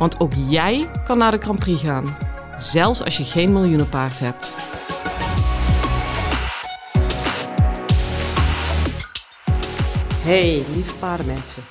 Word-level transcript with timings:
Want 0.00 0.20
ook 0.20 0.32
jij 0.34 0.90
kan 1.04 1.18
naar 1.18 1.30
de 1.30 1.38
Grand 1.38 1.58
Prix 1.58 1.82
gaan, 1.82 2.16
zelfs 2.56 3.04
als 3.04 3.16
je 3.16 3.24
geen 3.24 3.52
miljoenenpaard 3.52 4.20
hebt. 4.20 4.52
Hey, 10.22 10.64
lieve 10.74 10.94
paardenmensen. 10.98 11.62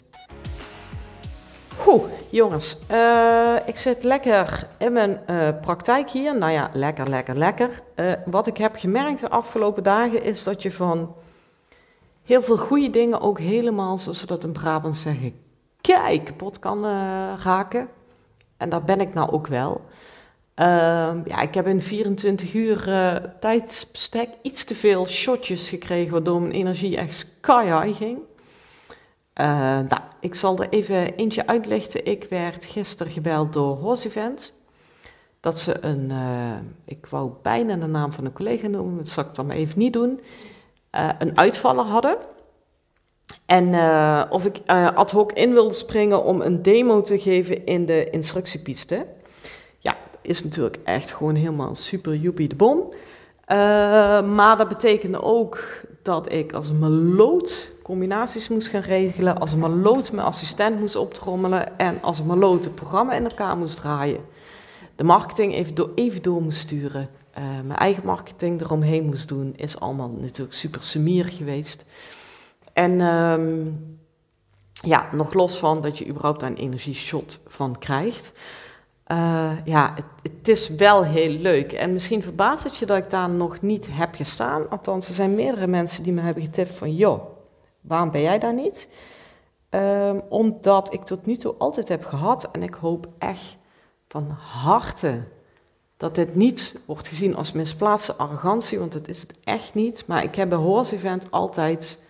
Goed, 1.77 2.01
jongens. 2.29 2.79
Uh, 2.91 3.55
ik 3.65 3.77
zit 3.77 4.03
lekker 4.03 4.67
in 4.77 4.93
mijn 4.93 5.19
uh, 5.29 5.49
praktijk 5.61 6.09
hier. 6.09 6.37
Nou 6.37 6.51
ja, 6.51 6.69
lekker, 6.73 7.09
lekker, 7.09 7.37
lekker. 7.37 7.81
Uh, 7.95 8.11
wat 8.25 8.47
ik 8.47 8.57
heb 8.57 8.75
gemerkt 8.75 9.19
de 9.19 9.29
afgelopen 9.29 9.83
dagen 9.83 10.23
is 10.23 10.43
dat 10.43 10.61
je 10.61 10.71
van 10.71 11.15
heel 12.23 12.41
veel 12.41 12.57
goede 12.57 12.89
dingen 12.89 13.21
ook 13.21 13.39
helemaal, 13.39 13.97
zoals 13.97 14.19
ze 14.19 14.25
dat 14.25 14.43
in 14.43 14.51
Brabant 14.51 14.97
zeggen, 14.97 15.33
kijk, 15.81 16.25
kapot 16.25 16.59
kan 16.59 16.85
raken. 17.43 17.89
En 18.59 18.69
daar 18.69 18.83
ben 18.83 18.99
ik 18.99 19.13
nou 19.13 19.31
ook 19.31 19.47
wel. 19.47 19.81
Ehm, 20.53 21.21
ja, 21.25 21.41
ik 21.41 21.53
heb 21.53 21.67
in 21.67 21.81
24 21.81 22.53
uur 22.53 22.87
uh, 22.87 23.15
tijdsbestek 23.39 24.29
iets 24.41 24.63
te 24.63 24.75
veel 24.75 25.05
shotjes 25.05 25.69
gekregen, 25.69 26.11
waardoor 26.11 26.41
mijn 26.41 26.53
energie 26.53 26.97
echt 26.97 27.15
sky 27.15 27.63
high 27.63 27.97
ging. 27.97 28.17
Uh, 28.17 29.45
nou, 29.79 30.01
ik 30.19 30.35
zal 30.35 30.57
er 30.59 30.69
even 30.69 31.15
eentje 31.15 31.47
uitlichten. 31.47 32.05
Ik 32.05 32.25
werd 32.29 32.65
gisteren 32.65 33.11
gebeld 33.11 33.53
door 33.53 33.75
Horse 33.75 34.07
Event. 34.07 34.53
Dat 35.39 35.59
ze 35.59 35.83
een, 35.83 36.09
uh, 36.09 36.57
ik 36.85 37.05
wou 37.05 37.31
bijna 37.41 37.75
de 37.75 37.87
naam 37.87 38.13
van 38.13 38.25
een 38.25 38.33
collega 38.33 38.67
noemen, 38.67 38.97
dat 38.97 39.07
zal 39.07 39.23
ik 39.23 39.35
dan 39.35 39.49
even 39.49 39.79
niet 39.79 39.93
doen. 39.93 40.19
een 40.91 41.37
uitvaller 41.37 41.85
hadden. 41.85 42.17
En 43.45 43.73
of 44.29 44.45
ik 44.45 44.57
ad 44.95 45.11
hoc 45.11 45.31
in 45.31 45.53
wilde 45.53 45.73
springen 45.73 46.23
om 46.23 46.41
een 46.41 46.61
demo 46.61 47.01
te 47.01 47.19
geven 47.19 47.65
in 47.65 47.85
de 47.85 48.09
instructiepiste 48.09 49.05
is 50.21 50.43
natuurlijk 50.43 50.79
echt 50.83 51.11
gewoon 51.11 51.35
helemaal 51.35 51.75
super 51.75 52.15
joepie 52.15 52.47
de 52.47 52.55
bom. 52.55 52.79
Uh, 52.79 52.95
maar 54.21 54.57
dat 54.57 54.67
betekende 54.67 55.21
ook 55.21 55.63
dat 56.03 56.31
ik 56.31 56.53
als 56.53 56.69
een 56.69 56.79
meloot 56.79 57.71
combinaties 57.83 58.47
moest 58.49 58.67
gaan 58.67 58.81
regelen, 58.81 59.39
als 59.39 59.51
een 59.51 59.59
meloot 59.59 60.11
mijn 60.11 60.27
assistent 60.27 60.79
moest 60.79 60.95
optrommelen 60.95 61.77
en 61.77 62.01
als 62.01 62.19
een 62.19 62.25
meloot 62.25 62.63
het 62.63 62.75
programma 62.75 63.13
in 63.13 63.23
elkaar 63.23 63.57
moest 63.57 63.75
draaien. 63.75 64.19
De 64.95 65.03
marketing 65.03 65.53
even 65.53 65.75
door, 65.75 65.91
even 65.95 66.21
door 66.21 66.41
moest 66.41 66.59
sturen. 66.59 67.09
Uh, 67.37 67.43
mijn 67.65 67.79
eigen 67.79 68.05
marketing 68.05 68.61
eromheen 68.61 69.05
moest 69.05 69.27
doen, 69.27 69.53
is 69.55 69.79
allemaal 69.79 70.09
natuurlijk 70.19 70.55
super 70.55 70.83
sumier 70.83 71.25
geweest. 71.25 71.85
En 72.79 73.01
um, 73.01 73.79
ja, 74.71 75.09
nog 75.11 75.33
los 75.33 75.57
van 75.57 75.81
dat 75.81 75.97
je 75.97 76.07
überhaupt 76.07 76.39
daar 76.39 76.49
een 76.49 76.55
energieshot 76.55 77.39
van 77.47 77.77
krijgt. 77.77 78.33
Uh, 79.07 79.51
ja, 79.65 79.93
het, 79.95 80.05
het, 80.33 80.47
is 80.47 80.69
wel 80.69 81.03
heel 81.03 81.29
leuk. 81.29 81.73
En 81.73 81.93
misschien 81.93 82.23
verbaast 82.23 82.63
het 82.63 82.77
je 82.77 82.85
dat 82.85 82.97
ik 82.97 83.09
daar 83.09 83.29
nog 83.29 83.61
niet 83.61 83.87
heb 83.91 84.15
gestaan. 84.15 84.69
Althans, 84.69 85.07
er 85.07 85.13
zijn 85.13 85.35
meerdere 85.35 85.67
mensen 85.67 86.03
die 86.03 86.13
me 86.13 86.21
hebben 86.21 86.43
getipt 86.43 86.75
van... 86.75 86.95
joh, 86.95 87.21
waarom 87.81 88.11
ben 88.11 88.21
jij 88.21 88.39
daar 88.39 88.53
niet? 88.53 88.89
Uh, 89.71 90.13
omdat 90.29 90.93
ik 90.93 91.03
tot 91.03 91.25
nu 91.25 91.35
toe 91.35 91.55
altijd 91.57 91.87
heb 91.87 92.05
gehad... 92.05 92.49
en 92.51 92.63
ik 92.63 92.73
hoop 92.73 93.07
echt 93.17 93.57
van 94.07 94.29
harte 94.63 95.23
dat 95.97 96.15
dit 96.15 96.35
niet 96.35 96.75
wordt 96.85 97.07
gezien 97.07 97.35
als 97.35 97.51
misplaatste 97.51 98.15
arrogantie... 98.15 98.79
want 98.79 98.91
dat 98.91 99.07
is 99.07 99.21
het 99.21 99.33
echt 99.43 99.73
niet. 99.73 100.03
Maar 100.07 100.23
ik 100.23 100.35
heb 100.35 100.49
bij 100.49 100.57
Horse 100.57 100.95
Event 100.95 101.31
altijd... 101.31 102.07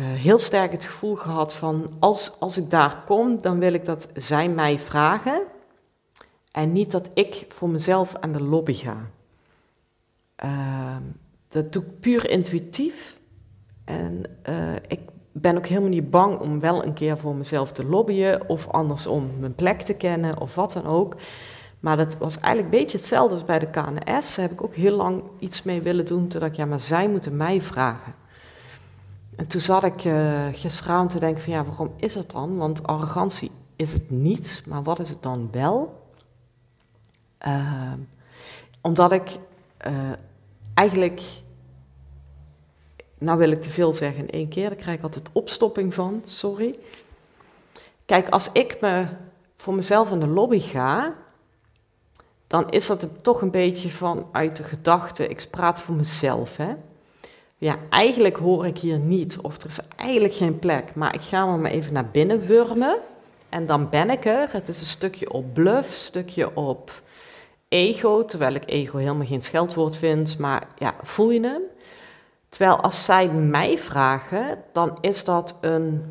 Uh, 0.00 0.04
heel 0.06 0.38
sterk 0.38 0.72
het 0.72 0.84
gevoel 0.84 1.14
gehad 1.14 1.54
van 1.54 1.92
als, 1.98 2.40
als 2.40 2.58
ik 2.58 2.70
daar 2.70 3.02
kom, 3.06 3.40
dan 3.40 3.58
wil 3.58 3.72
ik 3.72 3.84
dat 3.84 4.10
zij 4.14 4.48
mij 4.48 4.78
vragen 4.78 5.42
en 6.52 6.72
niet 6.72 6.90
dat 6.90 7.08
ik 7.14 7.44
voor 7.48 7.68
mezelf 7.68 8.14
aan 8.20 8.32
de 8.32 8.42
lobby 8.42 8.72
ga. 8.72 9.10
Uh, 10.44 10.96
dat 11.48 11.72
doe 11.72 11.82
ik 11.82 12.00
puur 12.00 12.30
intuïtief. 12.30 13.18
En 13.84 14.22
uh, 14.48 14.74
ik 14.88 15.00
ben 15.32 15.56
ook 15.56 15.66
helemaal 15.66 15.88
niet 15.88 16.10
bang 16.10 16.38
om 16.38 16.60
wel 16.60 16.84
een 16.84 16.92
keer 16.92 17.18
voor 17.18 17.34
mezelf 17.34 17.72
te 17.72 17.84
lobbyen. 17.84 18.48
Of 18.48 18.68
andersom 18.68 19.30
mijn 19.38 19.54
plek 19.54 19.80
te 19.80 19.94
kennen 19.94 20.40
of 20.40 20.54
wat 20.54 20.72
dan 20.72 20.86
ook. 20.86 21.16
Maar 21.80 21.96
dat 21.96 22.16
was 22.18 22.38
eigenlijk 22.40 22.74
een 22.74 22.80
beetje 22.80 22.98
hetzelfde 22.98 23.34
als 23.34 23.44
bij 23.44 23.58
de 23.58 23.70
KNS. 23.70 24.34
Daar 24.34 24.48
heb 24.48 24.50
ik 24.50 24.62
ook 24.62 24.74
heel 24.74 24.96
lang 24.96 25.22
iets 25.38 25.62
mee 25.62 25.82
willen 25.82 26.06
doen. 26.06 26.28
Totdat 26.28 26.50
ik, 26.50 26.56
ja, 26.56 26.64
maar 26.64 26.80
zij 26.80 27.08
moeten 27.08 27.36
mij 27.36 27.60
vragen. 27.60 28.14
En 29.36 29.46
toen 29.46 29.60
zat 29.60 29.84
ik 29.84 30.04
uh, 30.04 30.46
gisteravond 30.52 31.10
te 31.10 31.18
denken 31.18 31.42
van, 31.42 31.52
ja, 31.52 31.64
waarom 31.64 31.92
is 31.96 32.14
het 32.14 32.30
dan? 32.30 32.56
Want 32.56 32.86
arrogantie 32.86 33.50
is 33.76 33.92
het 33.92 34.10
niet, 34.10 34.62
maar 34.66 34.82
wat 34.82 34.98
is 34.98 35.08
het 35.08 35.22
dan 35.22 35.48
wel? 35.50 36.06
Uh, 37.46 37.92
omdat 38.80 39.12
ik 39.12 39.28
uh, 39.86 39.92
eigenlijk, 40.74 41.20
nou 43.18 43.38
wil 43.38 43.50
ik 43.50 43.62
te 43.62 43.70
veel 43.70 43.92
zeggen 43.92 44.20
in 44.22 44.30
één 44.30 44.48
keer, 44.48 44.68
daar 44.68 44.78
krijg 44.78 44.96
ik 44.96 45.02
altijd 45.02 45.30
opstopping 45.32 45.94
van, 45.94 46.22
sorry. 46.24 46.78
Kijk, 48.06 48.28
als 48.28 48.52
ik 48.52 48.80
me 48.80 49.06
voor 49.56 49.74
mezelf 49.74 50.10
in 50.10 50.20
de 50.20 50.26
lobby 50.26 50.58
ga, 50.58 51.14
dan 52.46 52.70
is 52.70 52.86
dat 52.86 53.22
toch 53.22 53.42
een 53.42 53.50
beetje 53.50 53.90
vanuit 53.90 54.56
de 54.56 54.62
gedachte, 54.62 55.28
ik 55.28 55.48
praat 55.50 55.80
voor 55.80 55.94
mezelf. 55.94 56.56
Hè? 56.56 56.74
Ja, 57.62 57.78
eigenlijk 57.88 58.36
hoor 58.36 58.66
ik 58.66 58.78
hier 58.78 58.98
niet, 58.98 59.38
of 59.40 59.62
er 59.62 59.68
is 59.68 59.80
eigenlijk 59.96 60.34
geen 60.34 60.58
plek, 60.58 60.94
maar 60.94 61.14
ik 61.14 61.20
ga 61.20 61.46
me 61.46 61.56
maar 61.56 61.70
even 61.70 61.92
naar 61.92 62.08
binnen 62.10 62.40
wurmen. 62.40 62.98
En 63.48 63.66
dan 63.66 63.88
ben 63.88 64.10
ik 64.10 64.24
er. 64.24 64.52
Het 64.52 64.68
is 64.68 64.80
een 64.80 64.86
stukje 64.86 65.32
op 65.32 65.54
bluff, 65.54 65.92
stukje 65.92 66.56
op 66.56 67.02
ego, 67.68 68.24
terwijl 68.24 68.54
ik 68.54 68.62
ego 68.66 68.98
helemaal 68.98 69.26
geen 69.26 69.42
scheldwoord 69.42 69.96
vind, 69.96 70.38
maar 70.38 70.66
ja, 70.78 70.94
voel 71.02 71.30
je 71.30 71.40
hem? 71.40 71.62
Terwijl 72.48 72.76
als 72.80 73.04
zij 73.04 73.28
mij 73.28 73.78
vragen, 73.78 74.62
dan 74.72 74.98
is 75.00 75.24
dat 75.24 75.58
een 75.60 76.02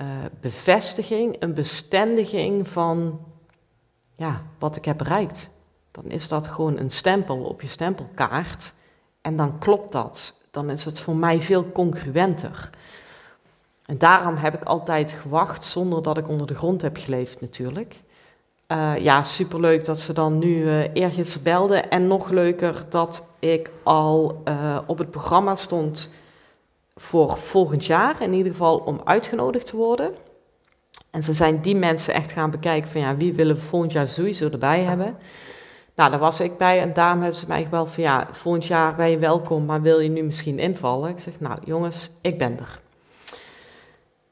uh, 0.00 0.06
bevestiging, 0.40 1.36
een 1.38 1.54
bestendiging 1.54 2.68
van 2.68 3.20
ja, 4.16 4.42
wat 4.58 4.76
ik 4.76 4.84
heb 4.84 4.98
bereikt. 4.98 5.50
Dan 5.90 6.04
is 6.10 6.28
dat 6.28 6.48
gewoon 6.48 6.78
een 6.78 6.90
stempel 6.90 7.42
op 7.42 7.60
je 7.60 7.68
stempelkaart 7.68 8.74
en 9.20 9.36
dan 9.36 9.58
klopt 9.58 9.92
dat. 9.92 10.40
Dan 10.52 10.70
is 10.70 10.84
het 10.84 11.00
voor 11.00 11.16
mij 11.16 11.40
veel 11.40 11.72
congruenter. 11.72 12.70
En 13.86 13.98
daarom 13.98 14.36
heb 14.36 14.54
ik 14.54 14.64
altijd 14.64 15.12
gewacht 15.12 15.64
zonder 15.64 16.02
dat 16.02 16.18
ik 16.18 16.28
onder 16.28 16.46
de 16.46 16.54
grond 16.54 16.82
heb 16.82 16.96
geleefd 16.96 17.40
natuurlijk. 17.40 17.96
Uh, 18.68 18.98
ja, 18.98 19.22
superleuk 19.22 19.84
dat 19.84 19.98
ze 19.98 20.12
dan 20.12 20.38
nu 20.38 20.64
uh, 20.64 20.94
eergisteren 20.94 21.42
belden. 21.42 21.90
En 21.90 22.06
nog 22.06 22.30
leuker 22.30 22.84
dat 22.88 23.26
ik 23.38 23.70
al 23.82 24.42
uh, 24.48 24.78
op 24.86 24.98
het 24.98 25.10
programma 25.10 25.54
stond 25.54 26.10
voor 26.94 27.38
volgend 27.38 27.84
jaar. 27.84 28.22
In 28.22 28.32
ieder 28.32 28.52
geval 28.52 28.78
om 28.78 29.00
uitgenodigd 29.04 29.66
te 29.66 29.76
worden. 29.76 30.14
En 31.10 31.22
ze 31.22 31.32
zijn 31.32 31.60
die 31.60 31.76
mensen 31.76 32.14
echt 32.14 32.32
gaan 32.32 32.50
bekijken 32.50 32.90
van 32.90 33.00
ja, 33.00 33.16
wie 33.16 33.32
willen 33.32 33.54
we 33.54 33.60
volgend 33.60 33.92
jaar 33.92 34.08
sowieso 34.08 34.48
erbij 34.48 34.82
hebben. 34.82 35.16
Nou, 36.02 36.14
daar 36.14 36.22
was 36.22 36.40
ik 36.40 36.56
bij 36.56 36.80
en 36.80 36.92
daarom 36.92 37.20
hebben 37.20 37.38
ze 37.38 37.46
mij 37.46 37.66
wel 37.70 37.86
van 37.86 38.02
ja, 38.02 38.28
volgend 38.30 38.66
jaar 38.66 38.94
ben 38.94 39.10
je 39.10 39.18
welkom, 39.18 39.64
maar 39.64 39.82
wil 39.82 40.00
je 40.00 40.08
nu 40.08 40.22
misschien 40.22 40.58
invallen? 40.58 41.10
Ik 41.10 41.18
zeg 41.18 41.40
nou 41.40 41.58
jongens, 41.64 42.10
ik 42.20 42.38
ben 42.38 42.58
er. 42.58 42.80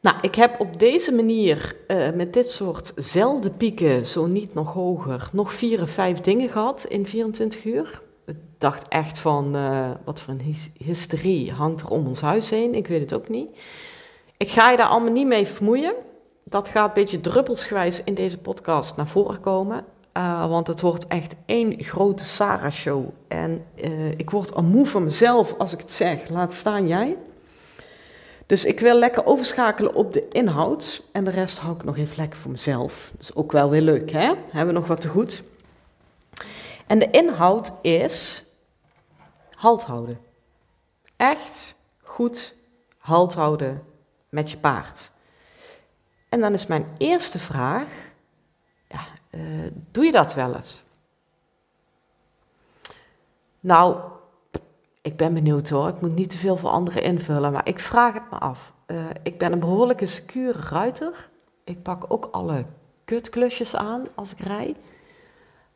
Nou, 0.01 0.17
ik 0.21 0.35
heb 0.35 0.61
op 0.61 0.79
deze 0.79 1.15
manier 1.15 1.77
uh, 1.89 2.11
met 2.15 2.33
dit 2.33 2.51
soort 2.51 2.93
zelden 2.97 3.57
pieken, 3.57 4.07
zo 4.07 4.27
niet 4.27 4.55
nog 4.55 4.73
hoger, 4.73 5.29
nog 5.33 5.53
vier 5.53 5.83
of 5.83 5.91
vijf 5.91 6.21
dingen 6.21 6.49
gehad 6.49 6.85
in 6.89 7.07
24 7.07 7.65
uur. 7.65 8.03
Ik 8.27 8.37
dacht 8.59 8.89
echt 8.89 9.19
van, 9.19 9.57
uh, 9.57 9.91
wat 10.05 10.21
voor 10.21 10.35
een 10.35 10.57
hysterie 10.79 11.53
hangt 11.53 11.81
er 11.81 11.89
om 11.89 12.07
ons 12.07 12.21
huis 12.21 12.51
heen, 12.51 12.75
ik 12.75 12.87
weet 12.87 13.01
het 13.01 13.15
ook 13.15 13.29
niet. 13.29 13.59
Ik 14.37 14.51
ga 14.51 14.71
je 14.71 14.77
daar 14.77 14.89
allemaal 14.89 15.13
niet 15.13 15.27
mee 15.27 15.47
vermoeien. 15.47 15.95
Dat 16.45 16.69
gaat 16.69 16.89
een 16.89 16.95
beetje 16.95 17.21
druppelsgewijs 17.21 18.05
in 18.05 18.15
deze 18.15 18.39
podcast 18.39 18.97
naar 18.97 19.07
voren 19.09 19.41
komen. 19.41 19.85
Uh, 20.17 20.49
want 20.49 20.67
het 20.67 20.81
wordt 20.81 21.07
echt 21.07 21.35
één 21.47 21.83
grote 21.83 22.25
Sarah-show. 22.25 23.09
En 23.29 23.65
ik 24.17 24.31
word 24.31 24.55
al 24.55 24.63
moe 24.63 24.87
van 24.87 25.05
mezelf 25.05 25.55
als 25.59 25.73
ik 25.73 25.79
het 25.79 25.93
zeg. 25.93 26.29
Laat 26.29 26.55
staan 26.55 26.89
jij. 26.89 27.17
Dus 28.47 28.65
ik 28.65 28.81
wil 28.81 28.95
lekker 28.95 29.27
overschakelen 29.27 29.95
op 29.95 30.13
de 30.13 30.29
inhoud. 30.29 31.03
En 31.13 31.25
de 31.25 31.31
rest 31.31 31.59
hou 31.59 31.77
ik 31.77 31.85
nog 31.85 31.97
even 31.97 32.17
lekker 32.17 32.39
voor 32.39 32.51
mezelf. 32.51 33.13
Dus 33.19 33.35
ook 33.35 33.53
wel 33.53 33.71
weer 33.71 33.81
leuk, 33.81 34.11
hè? 34.11 34.33
Hebben 34.51 34.75
we 34.75 34.81
nog 34.81 34.87
wat 34.87 35.01
te 35.01 35.09
goed. 35.09 35.43
En 36.87 36.99
de 36.99 37.11
inhoud 37.11 37.73
is 37.83 38.45
halt 39.55 39.83
houden. 39.83 40.19
Echt 41.17 41.75
goed 42.03 42.55
halt 42.99 43.35
houden 43.35 43.83
met 44.29 44.51
je 44.51 44.57
paard. 44.57 45.11
En 46.29 46.41
dan 46.41 46.53
is 46.53 46.67
mijn 46.67 46.87
eerste 46.99 47.39
vraag, 47.39 47.89
uh, 49.31 49.41
doe 49.91 50.05
je 50.05 50.13
dat 50.13 50.35
wel 50.35 50.55
eens? 50.55 50.83
Nou, 53.61 53.97
ik 55.03 55.17
ben 55.17 55.35
benieuwd 55.35 55.69
hoor. 55.69 55.89
Ik 55.89 56.01
moet 56.01 56.15
niet 56.15 56.31
te 56.31 56.37
veel 56.37 56.57
voor 56.57 56.71
anderen 56.71 57.03
invullen, 57.03 57.53
maar 57.53 57.69
ik 57.69 57.81
vraag 57.81 58.15
het 58.15 58.31
me 58.31 58.39
af. 58.39 58.73
Uh, 58.87 59.05
ik 59.23 59.39
ben 59.39 59.53
een 59.53 59.61
behoorlijke 59.61 60.07
secure 60.07 60.59
ruiter. 60.71 61.29
Ik 61.65 61.83
pak 61.83 62.05
ook 62.09 62.29
alle 62.31 62.65
kutklusjes 63.05 63.77
aan 63.77 64.05
als 64.15 64.33
ik 64.33 64.41
rij. 64.41 64.77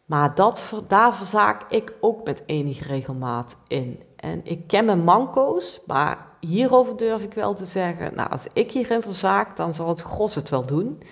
Maar 0.04 0.34
dat, 0.34 0.74
daar 0.88 1.14
verzaak 1.14 1.70
ik 1.70 1.92
ook 2.00 2.24
met 2.24 2.42
enige 2.46 2.84
regelmaat 2.84 3.56
in. 3.68 4.02
En 4.16 4.40
ik 4.44 4.66
ken 4.66 4.84
mijn 4.84 5.04
manco's, 5.04 5.80
maar 5.86 6.26
hierover 6.40 6.96
durf 6.96 7.22
ik 7.22 7.34
wel 7.34 7.54
te 7.54 7.66
zeggen, 7.66 8.14
nou, 8.14 8.30
als 8.30 8.46
ik 8.52 8.72
hierin 8.72 9.02
verzaak, 9.02 9.56
dan 9.56 9.74
zal 9.74 9.88
het 9.88 10.00
gros 10.00 10.34
het 10.34 10.48
wel 10.48 10.66
doen. 10.66 11.02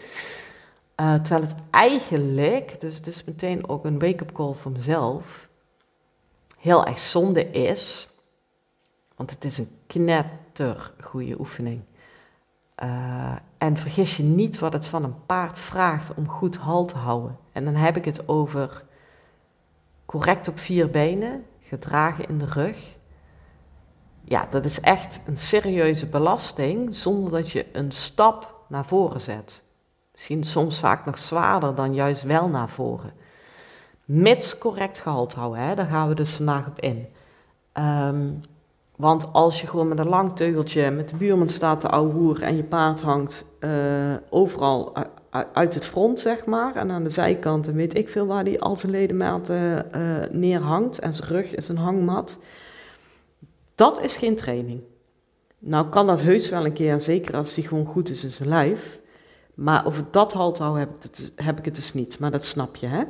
Uh, 1.03 1.15
terwijl 1.15 1.47
het 1.47 1.55
eigenlijk, 1.71 2.81
dus 2.81 2.95
het 2.95 3.07
is 3.07 3.25
meteen 3.25 3.69
ook 3.69 3.85
een 3.85 3.99
wake-up 3.99 4.33
call 4.33 4.53
voor 4.53 4.71
mezelf, 4.71 5.49
heel 6.59 6.85
erg 6.87 6.99
zonde 6.99 7.51
is, 7.51 8.09
want 9.17 9.31
het 9.31 9.45
is 9.45 9.59
een 9.59 9.71
knetter 9.87 10.93
goede 11.01 11.39
oefening. 11.39 11.83
Uh, 12.83 13.37
en 13.59 13.77
vergis 13.77 14.17
je 14.17 14.23
niet 14.23 14.59
wat 14.59 14.73
het 14.73 14.87
van 14.87 15.05
een 15.05 15.27
paard 15.27 15.59
vraagt 15.59 16.15
om 16.15 16.29
goed 16.29 16.57
halt 16.57 16.89
te 16.89 16.97
houden. 16.97 17.39
En 17.53 17.65
dan 17.65 17.75
heb 17.75 17.97
ik 17.97 18.05
het 18.05 18.29
over 18.29 18.85
correct 20.07 20.49
op 20.49 20.59
vier 20.59 20.91
benen, 20.91 21.45
gedragen 21.61 22.29
in 22.29 22.39
de 22.39 22.47
rug. 22.47 22.97
Ja, 24.25 24.47
dat 24.51 24.65
is 24.65 24.81
echt 24.81 25.21
een 25.27 25.37
serieuze 25.37 26.07
belasting 26.07 26.95
zonder 26.95 27.31
dat 27.31 27.51
je 27.51 27.67
een 27.73 27.91
stap 27.91 28.65
naar 28.69 28.87
voren 28.87 29.21
zet. 29.21 29.63
Misschien 30.13 30.45
soms 30.45 30.79
vaak 30.79 31.05
nog 31.05 31.19
zwaarder 31.19 31.75
dan 31.75 31.95
juist 31.95 32.23
wel 32.23 32.49
naar 32.49 32.69
voren. 32.69 33.13
Mits 34.05 34.59
correct 34.59 34.99
gehaald 34.99 35.35
houden, 35.35 35.63
hè? 35.63 35.75
daar 35.75 35.87
gaan 35.87 36.09
we 36.09 36.15
dus 36.15 36.31
vandaag 36.31 36.67
op 36.67 36.81
in. 36.81 37.07
Um, 37.79 38.41
want 38.97 39.33
als 39.33 39.61
je 39.61 39.67
gewoon 39.67 39.89
met 39.89 39.99
een 39.99 40.09
lang 40.09 40.37
teugeltje 40.37 40.91
met 40.91 41.09
de 41.09 41.17
buurman 41.17 41.49
staat 41.49 41.81
te 41.81 41.97
hoer 41.97 42.43
en 42.43 42.57
je 42.57 42.63
paard 42.63 43.01
hangt 43.01 43.45
uh, 43.61 44.15
overal 44.31 44.93
uit 45.53 45.75
het 45.75 45.87
front, 45.87 46.21
zeg 46.21 46.47
maar, 46.47 46.77
en 46.77 46.91
aan 46.91 47.05
de 47.05 47.11
zijkanten 47.11 47.75
weet 47.75 47.97
ik 47.97 48.09
veel 48.09 48.27
waar 48.27 48.45
die 48.45 48.61
al 48.61 48.77
zijn 48.77 48.93
ledematen 48.93 49.87
uh, 49.97 50.31
neerhangt 50.31 50.99
en 50.99 51.15
zijn 51.15 51.29
rug 51.29 51.55
is 51.55 51.69
een 51.69 51.77
hangmat. 51.77 52.39
Dat 53.75 54.01
is 54.01 54.17
geen 54.17 54.37
training. 54.37 54.81
Nou 55.59 55.89
kan 55.89 56.07
dat 56.07 56.23
heus 56.23 56.51
wel 56.51 56.65
een 56.65 56.73
keer, 56.73 57.01
zeker 57.01 57.37
als 57.37 57.55
die 57.55 57.67
gewoon 57.67 57.87
goed 57.87 58.11
is 58.11 58.25
in 58.25 58.31
zijn 58.31 58.49
lijf. 58.49 58.99
Maar 59.63 59.87
over 59.87 60.05
dat 60.11 60.33
halt 60.33 60.59
houden 60.59 60.81
heb 60.81 60.91
ik, 60.95 61.03
het, 61.03 61.33
heb 61.37 61.59
ik 61.59 61.65
het 61.65 61.75
dus 61.75 61.95
niet, 61.95 62.19
maar 62.19 62.31
dat 62.31 62.45
snap 62.45 62.77
je, 62.77 62.87
hè? 62.87 63.03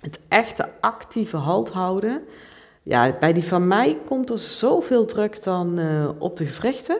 Het 0.00 0.20
echte 0.28 0.68
actieve 0.80 1.36
halt 1.36 1.70
houden, 1.70 2.22
ja, 2.82 3.16
bij 3.20 3.32
die 3.32 3.44
van 3.44 3.66
mij 3.66 3.98
komt 4.06 4.30
er 4.30 4.38
zoveel 4.38 5.04
druk 5.04 5.42
dan 5.42 5.78
uh, 5.78 6.08
op 6.18 6.36
de 6.36 6.46
gewrichten. 6.46 6.98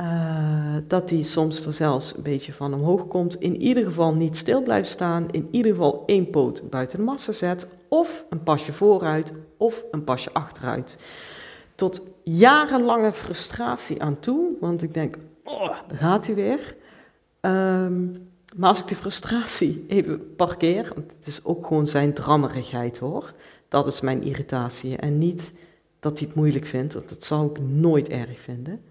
Uh, 0.00 0.76
dat 0.86 1.08
die 1.08 1.24
soms 1.24 1.66
er 1.66 1.72
zelfs 1.72 2.16
een 2.16 2.22
beetje 2.22 2.52
van 2.52 2.74
omhoog 2.74 3.08
komt. 3.08 3.40
In 3.40 3.60
ieder 3.60 3.84
geval 3.84 4.14
niet 4.14 4.36
stil 4.36 4.62
blijft 4.62 4.88
staan. 4.88 5.30
In 5.30 5.48
ieder 5.50 5.72
geval 5.72 6.02
één 6.06 6.30
poot 6.30 6.70
buiten 6.70 6.98
de 6.98 7.04
massa 7.04 7.32
zet. 7.32 7.66
Of 7.88 8.24
een 8.30 8.42
pasje 8.42 8.72
vooruit 8.72 9.32
of 9.56 9.84
een 9.90 10.04
pasje 10.04 10.32
achteruit. 10.32 10.96
Tot 11.74 12.02
jarenlange 12.24 13.12
frustratie 13.12 14.02
aan 14.02 14.20
toe. 14.20 14.50
Want 14.60 14.82
ik 14.82 14.94
denk, 14.94 15.16
oh, 15.44 15.68
daar 15.86 15.98
gaat 15.98 16.26
hij 16.26 16.34
weer. 16.34 16.76
Um, 17.40 18.28
maar 18.56 18.68
als 18.68 18.80
ik 18.80 18.88
die 18.88 18.96
frustratie 18.96 19.84
even 19.88 20.34
parkeer, 20.36 20.92
want 20.94 21.12
het 21.18 21.26
is 21.26 21.44
ook 21.44 21.66
gewoon 21.66 21.86
zijn 21.86 22.14
drammerigheid 22.14 22.98
hoor. 22.98 23.32
Dat 23.68 23.86
is 23.86 24.00
mijn 24.00 24.22
irritatie. 24.22 24.96
En 24.96 25.18
niet 25.18 25.52
dat 26.00 26.18
hij 26.18 26.26
het 26.26 26.36
moeilijk 26.36 26.66
vindt, 26.66 26.94
want 26.94 27.08
dat 27.08 27.24
zou 27.24 27.50
ik 27.50 27.60
nooit 27.60 28.08
erg 28.08 28.40
vinden. 28.40 28.82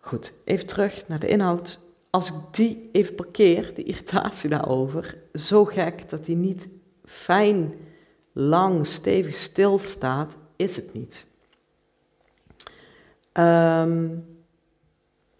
Goed, 0.00 0.32
even 0.44 0.66
terug 0.66 1.08
naar 1.08 1.20
de 1.20 1.28
inhoud. 1.28 1.78
Als 2.10 2.28
ik 2.28 2.34
die 2.50 2.88
even 2.92 3.14
parkeer, 3.14 3.74
de 3.74 3.82
irritatie 3.82 4.50
daarover, 4.50 5.16
zo 5.34 5.64
gek 5.64 6.08
dat 6.08 6.26
hij 6.26 6.34
niet 6.34 6.68
fijn, 7.04 7.74
lang, 8.32 8.86
stevig 8.86 9.36
stilstaat, 9.36 10.36
is 10.56 10.76
het 10.76 10.94
niet. 10.94 11.26
Um, 13.32 14.24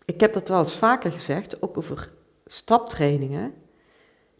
ik 0.07 0.21
heb 0.21 0.33
dat 0.33 0.49
wel 0.49 0.59
eens 0.59 0.77
vaker 0.77 1.13
gezegd, 1.13 1.63
ook 1.63 1.77
over 1.77 2.11
staptrainingen. 2.45 3.55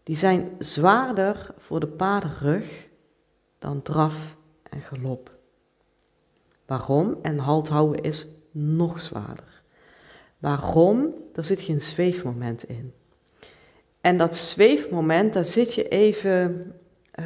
Die 0.03 0.17
zijn 0.17 0.55
zwaarder 0.59 1.53
voor 1.57 1.79
de 1.79 1.87
paardenrug 1.87 2.87
dan 3.59 3.81
draf 3.81 4.35
en 4.69 4.81
galop. 4.81 5.35
Waarom? 6.65 7.17
En 7.21 7.37
halt 7.37 7.67
houden 7.67 8.03
is 8.03 8.27
nog 8.51 8.99
zwaarder. 9.01 9.61
Waarom? 10.37 11.13
Daar 11.33 11.43
zit 11.43 11.61
geen 11.61 11.81
zweefmoment 11.81 12.63
in. 12.63 12.93
En 14.01 14.17
dat 14.17 14.35
zweefmoment, 14.35 15.33
daar 15.33 15.45
zit 15.45 15.73
je 15.73 15.87
even. 15.87 16.73
Uh, 17.19 17.25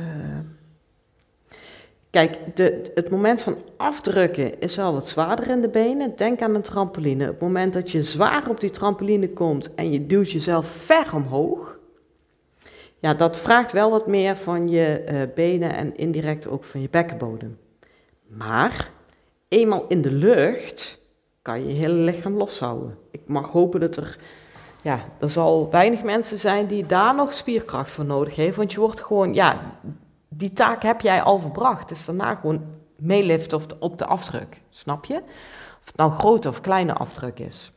kijk, 2.11 2.37
de, 2.55 2.91
het 2.95 3.09
moment 3.09 3.41
van 3.41 3.57
afdrukken 3.77 4.59
is 4.59 4.79
al 4.79 4.93
wat 4.93 5.07
zwaarder 5.07 5.47
in 5.47 5.61
de 5.61 5.69
benen. 5.69 6.15
Denk 6.15 6.41
aan 6.41 6.55
een 6.55 6.61
trampoline. 6.61 7.25
Het 7.25 7.39
moment 7.39 7.73
dat 7.73 7.91
je 7.91 8.03
zwaar 8.03 8.49
op 8.49 8.59
die 8.59 8.69
trampoline 8.69 9.29
komt 9.29 9.75
en 9.75 9.91
je 9.91 10.05
duwt 10.05 10.31
jezelf 10.31 10.67
ver 10.67 11.09
omhoog, 11.13 11.79
ja, 13.01 13.13
dat 13.13 13.37
vraagt 13.37 13.71
wel 13.71 13.89
wat 13.89 14.07
meer 14.07 14.37
van 14.37 14.67
je 14.67 15.03
uh, 15.11 15.21
benen 15.35 15.75
en 15.75 15.97
indirect 15.97 16.47
ook 16.47 16.63
van 16.63 16.81
je 16.81 16.87
bekkenbodem. 16.89 17.57
Maar 18.27 18.89
eenmaal 19.47 19.85
in 19.87 20.01
de 20.01 20.11
lucht 20.11 20.99
kan 21.41 21.59
je 21.61 21.67
je 21.67 21.73
hele 21.73 21.93
lichaam 21.93 22.37
loshouden. 22.37 22.97
Ik 23.11 23.21
mag 23.25 23.51
hopen 23.51 23.79
dat 23.79 23.95
er, 23.95 24.17
ja, 24.83 25.05
er 25.19 25.29
zal 25.29 25.69
weinig 25.71 26.03
mensen 26.03 26.37
zijn 26.37 26.67
die 26.67 26.85
daar 26.85 27.15
nog 27.15 27.33
spierkracht 27.33 27.91
voor 27.91 28.05
nodig 28.05 28.35
hebben, 28.35 28.57
want 28.57 28.71
je 28.71 28.79
wordt 28.79 29.01
gewoon, 29.01 29.33
ja, 29.33 29.79
die 30.33 30.53
taak 30.53 30.83
heb 30.83 31.01
jij 31.01 31.21
al 31.21 31.39
verbracht. 31.39 31.89
Dus 31.89 32.05
daarna 32.05 32.35
gewoon 32.35 32.63
meeliften 32.95 33.61
op 33.79 33.97
de 33.97 34.05
afdruk, 34.05 34.61
snap 34.69 35.05
je? 35.05 35.21
Of 35.79 35.85
het 35.85 35.95
nou 35.95 36.11
grote 36.11 36.47
of 36.47 36.61
kleine 36.61 36.93
afdruk 36.93 37.39
is. 37.39 37.73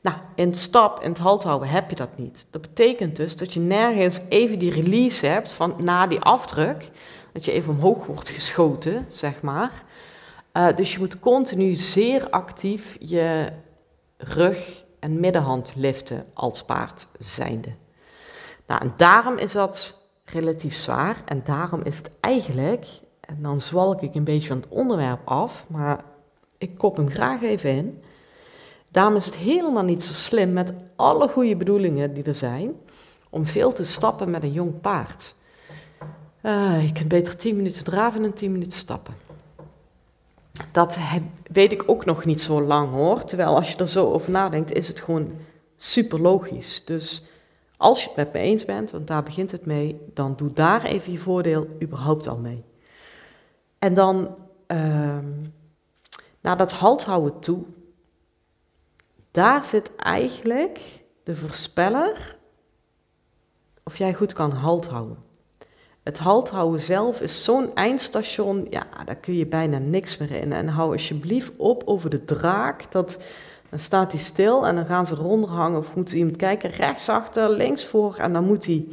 Nou, 0.00 0.16
in 0.34 0.46
het 0.46 0.58
stap, 0.58 1.02
in 1.02 1.08
het 1.08 1.18
halt 1.18 1.42
houden 1.42 1.68
heb 1.68 1.90
je 1.90 1.96
dat 1.96 2.18
niet. 2.18 2.46
Dat 2.50 2.60
betekent 2.60 3.16
dus 3.16 3.36
dat 3.36 3.52
je 3.52 3.60
nergens 3.60 4.20
even 4.28 4.58
die 4.58 4.72
release 4.72 5.26
hebt 5.26 5.52
van 5.52 5.74
na 5.78 6.06
die 6.06 6.20
afdruk. 6.20 6.90
Dat 7.32 7.44
je 7.44 7.52
even 7.52 7.74
omhoog 7.74 8.06
wordt 8.06 8.28
geschoten, 8.28 9.06
zeg 9.08 9.42
maar. 9.42 9.84
Uh, 10.52 10.76
dus 10.76 10.92
je 10.92 10.98
moet 10.98 11.18
continu 11.18 11.74
zeer 11.74 12.30
actief 12.30 12.96
je 12.98 13.52
rug 14.16 14.84
en 15.00 15.20
middenhand 15.20 15.72
liften 15.76 16.26
als 16.34 16.64
paard 16.64 17.08
zijnde. 17.18 17.74
Nou, 18.66 18.80
en 18.80 18.92
daarom 18.96 19.38
is 19.38 19.52
dat 19.52 20.01
relatief 20.32 20.74
zwaar. 20.74 21.22
En 21.24 21.42
daarom 21.44 21.80
is 21.82 21.96
het 21.96 22.10
eigenlijk, 22.20 22.86
en 23.20 23.38
dan 23.42 23.60
zwalk 23.60 24.02
ik 24.02 24.14
een 24.14 24.24
beetje 24.24 24.48
van 24.48 24.56
het 24.56 24.68
onderwerp 24.68 25.20
af, 25.24 25.64
maar 25.68 26.04
ik 26.58 26.78
kop 26.78 26.96
hem 26.96 27.10
graag 27.10 27.42
even 27.42 27.70
in. 27.70 28.02
Daarom 28.88 29.16
is 29.16 29.26
het 29.26 29.36
helemaal 29.36 29.84
niet 29.84 30.02
zo 30.02 30.12
slim 30.12 30.52
met 30.52 30.72
alle 30.96 31.28
goede 31.28 31.56
bedoelingen 31.56 32.14
die 32.14 32.24
er 32.24 32.34
zijn, 32.34 32.74
om 33.30 33.46
veel 33.46 33.72
te 33.72 33.84
stappen 33.84 34.30
met 34.30 34.42
een 34.42 34.52
jong 34.52 34.80
paard. 34.80 35.34
Uh, 36.42 36.86
je 36.86 36.92
kunt 36.92 37.08
beter 37.08 37.36
10 37.36 37.56
minuten 37.56 37.84
draven 37.84 38.24
en 38.24 38.34
10 38.34 38.52
minuten 38.52 38.78
stappen. 38.78 39.14
Dat 40.72 40.98
weet 41.52 41.72
ik 41.72 41.82
ook 41.86 42.04
nog 42.04 42.24
niet 42.24 42.40
zo 42.40 42.62
lang 42.62 42.90
hoor. 42.90 43.24
Terwijl 43.24 43.54
als 43.54 43.70
je 43.72 43.76
er 43.76 43.88
zo 43.88 44.12
over 44.12 44.30
nadenkt, 44.30 44.72
is 44.72 44.88
het 44.88 45.00
gewoon 45.00 45.32
super 45.76 46.20
logisch. 46.20 46.84
Dus 46.84 47.22
als 47.82 48.02
je 48.02 48.06
het 48.06 48.16
met 48.16 48.32
me 48.32 48.38
eens 48.38 48.64
bent, 48.64 48.90
want 48.90 49.06
daar 49.06 49.22
begint 49.22 49.50
het 49.50 49.66
mee, 49.66 50.00
dan 50.14 50.36
doe 50.36 50.52
daar 50.52 50.84
even 50.84 51.12
je 51.12 51.18
voordeel 51.18 51.66
überhaupt 51.82 52.28
al 52.28 52.36
mee. 52.36 52.64
En 53.78 53.94
dan 53.94 54.34
uh, 54.68 55.18
naar 56.40 56.56
dat 56.56 56.72
halt 56.72 57.04
houden 57.04 57.40
toe, 57.40 57.64
daar 59.30 59.64
zit 59.64 59.96
eigenlijk 59.96 60.80
de 61.22 61.34
voorspeller 61.34 62.36
of 63.84 63.98
jij 63.98 64.14
goed 64.14 64.32
kan 64.32 64.50
halt 64.50 64.86
houden. 64.86 65.16
Het 66.02 66.18
halthouden 66.18 66.80
zelf 66.80 67.20
is 67.20 67.44
zo'n 67.44 67.74
eindstation, 67.74 68.66
ja, 68.70 68.86
daar 69.04 69.16
kun 69.16 69.34
je 69.34 69.46
bijna 69.46 69.78
niks 69.78 70.16
meer 70.16 70.30
in. 70.30 70.52
En 70.52 70.68
hou 70.68 70.92
alsjeblieft 70.92 71.56
op 71.56 71.82
over 71.84 72.10
de 72.10 72.24
draak, 72.24 72.92
dat, 72.92 73.18
dan 73.72 73.80
staat 73.80 74.12
hij 74.12 74.20
stil 74.20 74.66
en 74.66 74.74
dan 74.74 74.86
gaan 74.86 75.06
ze 75.06 75.14
eronder 75.14 75.50
hangen 75.50 75.78
of 75.78 75.94
moet 75.94 76.12
iemand 76.12 76.36
kijken, 76.36 76.70
rechtsachter, 76.70 77.50
links 77.50 77.86
voor 77.86 78.16
en 78.16 78.32
dan 78.32 78.44
moet 78.44 78.66
hij 78.66 78.86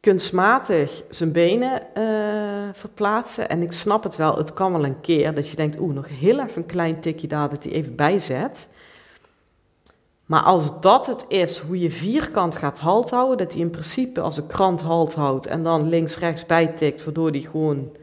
kunstmatig 0.00 1.02
zijn 1.08 1.32
benen 1.32 1.82
uh, 1.94 2.68
verplaatsen. 2.72 3.48
En 3.48 3.62
ik 3.62 3.72
snap 3.72 4.02
het 4.02 4.16
wel, 4.16 4.36
het 4.36 4.52
kan 4.52 4.72
wel 4.72 4.84
een 4.84 5.00
keer 5.00 5.34
dat 5.34 5.48
je 5.48 5.56
denkt, 5.56 5.78
oeh, 5.78 5.94
nog 5.94 6.08
heel 6.08 6.40
even 6.40 6.56
een 6.62 6.66
klein 6.66 7.00
tikje 7.00 7.26
daar, 7.26 7.50
dat 7.50 7.64
hij 7.64 7.72
even 7.72 7.96
bijzet. 7.96 8.68
Maar 10.26 10.42
als 10.42 10.80
dat 10.80 11.06
het 11.06 11.24
is, 11.28 11.58
hoe 11.58 11.78
je 11.78 11.90
vierkant 11.90 12.56
gaat 12.56 12.78
halt 12.78 13.10
houden, 13.10 13.38
dat 13.38 13.52
hij 13.52 13.62
in 13.62 13.70
principe 13.70 14.20
als 14.20 14.36
een 14.36 14.46
krant 14.46 14.80
halt 14.82 15.14
houdt 15.14 15.46
en 15.46 15.62
dan 15.62 15.88
links-rechts 15.88 16.46
bijtikt, 16.46 17.04
waardoor 17.04 17.30
hij 17.30 17.40
gewoon 17.40 17.96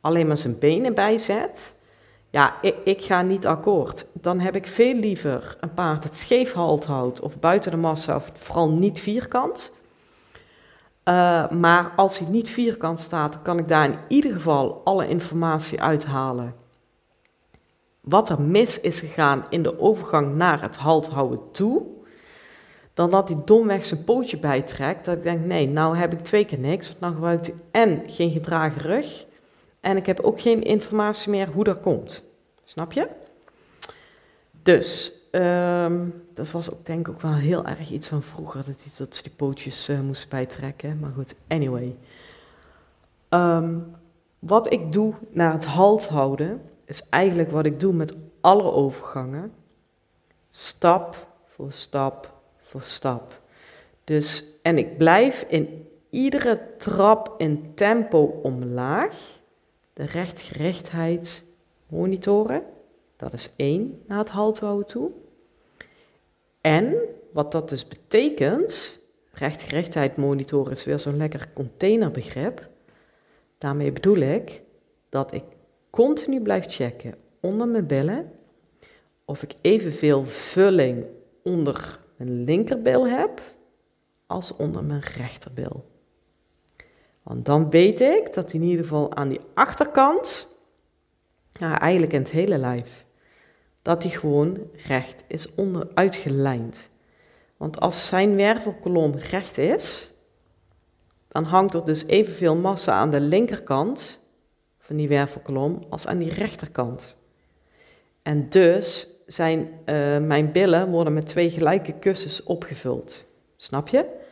alleen 0.00 0.26
maar 0.26 0.36
zijn 0.36 0.58
benen 0.58 0.94
bijzet. 0.94 1.82
Ja, 2.34 2.54
ik, 2.60 2.76
ik, 2.84 3.04
ga 3.04 3.22
niet 3.22 3.46
akkoord. 3.46 4.06
Dan 4.12 4.40
heb 4.40 4.56
ik 4.56 4.66
veel 4.66 4.94
liever 4.94 5.56
een 5.60 5.74
paard 5.74 6.02
dat 6.02 6.16
scheef 6.16 6.52
halt 6.52 6.84
houdt 6.84 7.20
of 7.20 7.38
buiten 7.38 7.70
de 7.70 7.76
massa, 7.76 8.16
of 8.16 8.30
vooral 8.34 8.70
niet 8.70 9.00
vierkant. 9.00 9.72
Uh, 11.04 11.50
maar 11.50 11.92
als 11.96 12.18
hij 12.18 12.28
niet 12.28 12.48
vierkant 12.48 13.00
staat, 13.00 13.42
kan 13.42 13.58
ik 13.58 13.68
daar 13.68 13.84
in 13.84 13.98
ieder 14.08 14.32
geval 14.32 14.80
alle 14.84 15.08
informatie 15.08 15.82
uithalen 15.82 16.54
wat 18.00 18.28
er 18.28 18.40
mis 18.40 18.80
is 18.80 19.00
gegaan 19.00 19.44
in 19.48 19.62
de 19.62 19.80
overgang 19.80 20.34
naar 20.34 20.62
het 20.62 20.76
houden 20.76 21.50
toe, 21.52 21.82
dan 22.94 23.10
dat 23.10 23.28
hij 23.28 23.38
domweg 23.44 23.84
zijn 23.84 24.04
pootje 24.04 24.38
bijtrekt. 24.38 25.04
Dat 25.04 25.16
ik 25.16 25.22
denk, 25.22 25.44
nee, 25.44 25.68
nou 25.68 25.96
heb 25.96 26.12
ik 26.12 26.20
twee 26.20 26.44
keer 26.44 26.58
niks, 26.58 26.88
want 26.88 27.00
dan 27.00 27.12
gebruikt 27.12 27.46
hij 27.46 27.56
en 27.70 28.02
geen 28.06 28.30
gedragen 28.30 28.80
rug, 28.80 29.26
en 29.84 29.96
ik 29.96 30.06
heb 30.06 30.20
ook 30.20 30.40
geen 30.40 30.62
informatie 30.62 31.30
meer 31.30 31.48
hoe 31.48 31.64
dat 31.64 31.80
komt. 31.80 32.22
Snap 32.64 32.92
je? 32.92 33.08
Dus, 34.62 35.12
um, 35.30 36.24
dat 36.34 36.50
was 36.50 36.70
ook 36.70 36.86
denk 36.86 37.08
ik 37.08 37.14
ook 37.14 37.20
wel 37.20 37.34
heel 37.34 37.64
erg 37.66 37.90
iets 37.90 38.06
van 38.06 38.22
vroeger, 38.22 38.64
dat, 38.64 38.74
hij, 38.82 38.92
dat 38.96 39.16
ze 39.16 39.22
die 39.22 39.32
pootjes 39.32 39.88
uh, 39.88 40.00
moesten 40.00 40.28
bijtrekken. 40.28 40.98
Maar 40.98 41.12
goed, 41.14 41.34
anyway. 41.48 41.96
Um, 43.28 43.96
wat 44.38 44.72
ik 44.72 44.92
doe 44.92 45.14
naar 45.30 45.52
het 45.52 45.64
halt 45.64 46.06
houden, 46.06 46.62
is 46.84 47.08
eigenlijk 47.08 47.50
wat 47.50 47.66
ik 47.66 47.80
doe 47.80 47.92
met 47.92 48.14
alle 48.40 48.72
overgangen. 48.72 49.52
Stap 50.50 51.26
voor 51.46 51.72
stap 51.72 52.32
voor 52.62 52.82
stap. 52.82 53.40
Dus, 54.04 54.44
en 54.62 54.78
ik 54.78 54.98
blijf 54.98 55.44
in 55.48 55.88
iedere 56.10 56.60
trap 56.78 57.34
in 57.36 57.72
tempo 57.74 58.40
omlaag 58.42 59.42
de 59.94 60.04
rechtgerichtheid 60.04 61.44
monitoren. 61.86 62.62
Dat 63.16 63.32
is 63.32 63.50
één 63.56 64.02
naar 64.06 64.18
het 64.18 64.28
houden 64.28 64.86
toe. 64.86 65.10
En 66.60 66.94
wat 67.32 67.52
dat 67.52 67.68
dus 67.68 67.88
betekent, 67.88 69.00
rechtgerichtheid 69.32 70.16
monitoren 70.16 70.72
is 70.72 70.84
weer 70.84 70.98
zo'n 70.98 71.16
lekker 71.16 71.48
containerbegrip. 71.52 72.68
Daarmee 73.58 73.92
bedoel 73.92 74.16
ik 74.16 74.62
dat 75.08 75.32
ik 75.32 75.44
continu 75.90 76.40
blijf 76.40 76.64
checken 76.68 77.14
onder 77.40 77.68
mijn 77.68 77.86
billen 77.86 78.32
of 79.24 79.42
ik 79.42 79.54
evenveel 79.60 80.24
vulling 80.24 81.04
onder 81.42 82.00
mijn 82.16 82.44
linkerbil 82.44 83.08
heb 83.08 83.42
als 84.26 84.56
onder 84.56 84.84
mijn 84.84 85.00
rechterbil. 85.00 85.84
Want 87.24 87.44
dan 87.44 87.70
weet 87.70 88.00
ik 88.00 88.34
dat 88.34 88.52
in 88.52 88.62
ieder 88.62 88.84
geval 88.84 89.14
aan 89.14 89.28
die 89.28 89.40
achterkant, 89.54 90.48
ja, 91.52 91.80
eigenlijk 91.80 92.12
in 92.12 92.18
het 92.18 92.30
hele 92.30 92.58
lijf, 92.58 93.04
dat 93.82 94.02
die 94.02 94.10
gewoon 94.10 94.58
recht 94.86 95.24
is 95.26 95.54
onder 95.54 95.88
uitgelijnd. 95.94 96.88
Want 97.56 97.80
als 97.80 98.06
zijn 98.06 98.36
wervelkolom 98.36 99.14
recht 99.14 99.58
is, 99.58 100.14
dan 101.28 101.44
hangt 101.44 101.74
er 101.74 101.84
dus 101.84 102.06
evenveel 102.06 102.56
massa 102.56 102.92
aan 102.92 103.10
de 103.10 103.20
linkerkant 103.20 104.20
van 104.78 104.96
die 104.96 105.08
wervelkolom 105.08 105.84
als 105.88 106.06
aan 106.06 106.18
die 106.18 106.32
rechterkant. 106.32 107.16
En 108.22 108.48
dus 108.48 109.08
zijn 109.26 109.58
uh, 109.60 110.18
mijn 110.18 110.52
billen 110.52 110.90
worden 110.90 111.12
met 111.12 111.26
twee 111.26 111.50
gelijke 111.50 111.92
kussens 111.92 112.42
opgevuld. 112.42 113.24
Snap 113.56 113.88
je? 113.88 114.23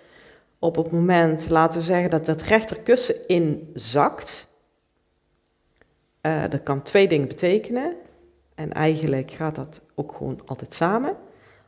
Op 0.62 0.76
het 0.76 0.90
moment, 0.90 1.48
laten 1.48 1.80
we 1.80 1.86
zeggen, 1.86 2.10
dat 2.10 2.26
dat 2.26 2.42
rechterkussen 2.42 3.28
inzakt, 3.28 4.48
uh, 6.22 6.42
dat 6.48 6.62
kan 6.62 6.82
twee 6.82 7.08
dingen 7.08 7.28
betekenen. 7.28 7.96
En 8.54 8.72
eigenlijk 8.72 9.30
gaat 9.30 9.54
dat 9.54 9.80
ook 9.94 10.12
gewoon 10.14 10.40
altijd 10.46 10.74
samen. 10.74 11.16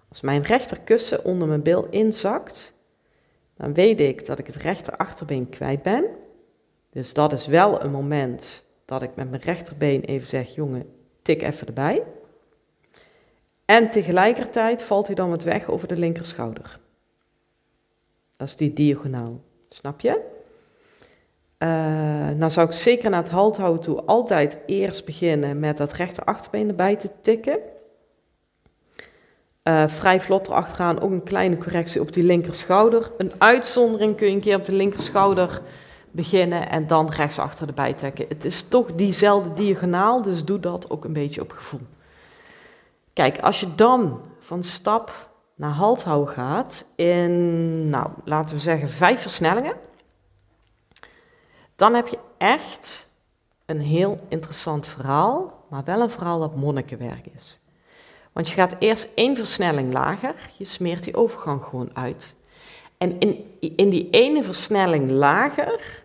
Als 0.09 0.21
mijn 0.21 0.43
rechterkussen 0.43 1.25
onder 1.25 1.49
mijn 1.49 1.63
bil 1.63 1.87
inzakt, 1.91 2.75
dan 3.57 3.75
weet 3.75 4.01
ik 4.01 4.27
dat 4.27 4.39
ik 4.39 4.47
het 4.47 4.57
rechter 4.57 4.97
achterbeen 4.97 5.49
kwijt 5.49 5.83
ben. 5.83 6.05
Dus 6.91 7.15
dat 7.15 7.33
is 7.33 7.47
wel 7.47 7.83
een 7.83 7.91
moment 7.91 8.67
dat 8.85 9.03
ik 9.03 9.15
met 9.15 9.31
mijn 9.31 9.43
rechterbeen 9.43 10.03
even 10.03 10.27
zeg, 10.29 10.55
jongen, 10.55 10.87
tik 11.23 11.43
even 11.43 11.67
erbij. 11.67 12.03
En 13.65 13.91
tegelijkertijd 13.91 14.83
valt 14.83 15.07
hij 15.07 15.15
dan 15.15 15.31
wat 15.31 15.43
weg 15.43 15.69
over 15.71 15.89
de 15.89 15.97
linkerschouder. 15.97 16.83
Dat 18.37 18.49
is 18.49 18.57
die 18.57 18.73
diagonaal, 18.73 19.41
snap 19.69 20.01
je? 20.01 20.33
Uh, 21.59 21.69
nou 22.39 22.51
zou 22.51 22.67
ik 22.67 22.73
zeker 22.73 23.11
naar 23.11 23.23
het 23.23 23.59
houden 23.59 23.81
toe 23.81 24.05
altijd 24.05 24.59
eerst 24.67 25.05
beginnen 25.05 25.59
met 25.59 25.77
dat 25.77 25.93
rechter 25.93 26.25
achterbeen 26.25 26.69
erbij 26.69 26.97
te 26.97 27.11
tikken. 27.21 27.59
Uh, 29.65 29.89
vrij 29.89 30.21
vlot 30.21 30.49
erachteraan 30.49 31.01
ook 31.01 31.11
een 31.11 31.23
kleine 31.23 31.57
correctie 31.57 32.01
op 32.01 32.13
die 32.13 32.25
linkerschouder. 32.25 33.11
Een 33.17 33.33
uitzondering 33.39 34.17
kun 34.17 34.27
je 34.27 34.35
een 34.35 34.41
keer 34.41 34.57
op 34.57 34.65
de 34.65 34.75
linkerschouder 34.75 35.63
beginnen 36.11 36.71
en 36.71 36.87
dan 36.87 37.11
rechtsachter 37.11 37.69
erbij 37.69 37.93
trekken. 37.93 38.27
Het 38.29 38.45
is 38.45 38.69
toch 38.69 38.95
diezelfde 38.95 39.53
diagonaal, 39.53 40.23
dus 40.23 40.45
doe 40.45 40.61
dat 40.61 40.91
ook 40.91 41.05
een 41.05 41.13
beetje 41.13 41.41
op 41.41 41.53
gevoel. 41.53 41.87
Kijk, 43.13 43.39
als 43.39 43.61
je 43.61 43.75
dan 43.75 44.21
van 44.39 44.63
stap 44.63 45.31
naar 45.55 45.71
halthou 45.71 46.27
gaat 46.27 46.85
in, 46.97 47.89
nou, 47.89 48.11
laten 48.25 48.55
we 48.55 48.61
zeggen 48.61 48.89
vijf 48.89 49.21
versnellingen, 49.21 49.77
dan 51.77 51.95
heb 51.95 52.09
je 52.09 52.19
echt 52.39 53.11
een 53.67 53.81
heel 53.81 54.27
interessant 54.29 54.87
verhaal, 54.87 55.65
maar 55.69 55.85
wel 55.85 56.01
een 56.01 56.11
verhaal 56.11 56.41
dat 56.41 56.57
monnikenwerk 56.57 57.27
is. 57.37 57.59
Want 58.33 58.49
je 58.49 58.55
gaat 58.55 58.77
eerst 58.79 59.13
één 59.15 59.37
versnelling 59.37 59.93
lager, 59.93 60.35
je 60.57 60.65
smeert 60.65 61.05
die 61.05 61.17
overgang 61.17 61.65
gewoon 61.65 61.91
uit. 61.93 62.35
En 62.99 63.19
in, 63.19 63.59
in 63.61 63.89
die 63.89 64.11
ene 64.11 64.43
versnelling 64.43 65.11
lager 65.11 66.03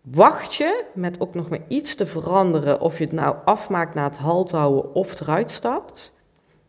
wacht 0.00 0.54
je 0.54 0.84
met 0.94 1.20
ook 1.20 1.34
nog 1.34 1.48
maar 1.48 1.62
iets 1.68 1.94
te 1.94 2.06
veranderen 2.06 2.80
of 2.80 2.98
je 2.98 3.04
het 3.04 3.12
nou 3.12 3.36
afmaakt 3.44 3.94
na 3.94 4.04
het 4.04 4.16
halt 4.16 4.50
houden 4.50 4.94
of 4.94 5.20
eruit 5.20 5.50
stapt, 5.50 6.13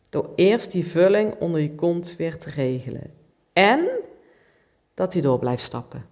door 0.09 0.29
eerst 0.35 0.71
die 0.71 0.88
vulling 0.88 1.35
onder 1.39 1.62
je 1.62 1.75
kont 1.75 2.15
weer 2.15 2.38
te 2.39 2.50
regelen. 2.50 3.13
En 3.53 3.88
dat 4.93 5.13
hij 5.13 5.21
door 5.21 5.39
blijft 5.39 5.63
stappen. 5.63 6.05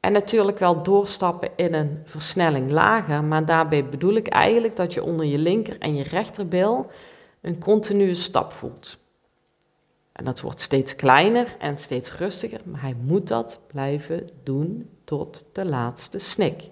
En 0.00 0.12
natuurlijk 0.12 0.58
wel 0.58 0.82
doorstappen 0.82 1.50
in 1.56 1.74
een 1.74 2.02
versnelling 2.04 2.70
lager, 2.70 3.24
maar 3.24 3.44
daarbij 3.44 3.88
bedoel 3.88 4.14
ik 4.14 4.28
eigenlijk 4.28 4.76
dat 4.76 4.94
je 4.94 5.02
onder 5.02 5.26
je 5.26 5.38
linker 5.38 5.78
en 5.78 5.94
je 5.94 6.02
rechterbil 6.02 6.90
een 7.40 7.58
continue 7.58 8.14
stap 8.14 8.52
voelt. 8.52 8.98
En 10.12 10.24
dat 10.24 10.40
wordt 10.40 10.60
steeds 10.60 10.96
kleiner 10.96 11.56
en 11.58 11.78
steeds 11.78 12.16
rustiger, 12.16 12.60
maar 12.64 12.80
hij 12.80 12.96
moet 13.00 13.28
dat 13.28 13.58
blijven 13.66 14.28
doen 14.42 14.90
tot 15.04 15.44
de 15.52 15.66
laatste 15.66 16.18
snik. 16.18 16.62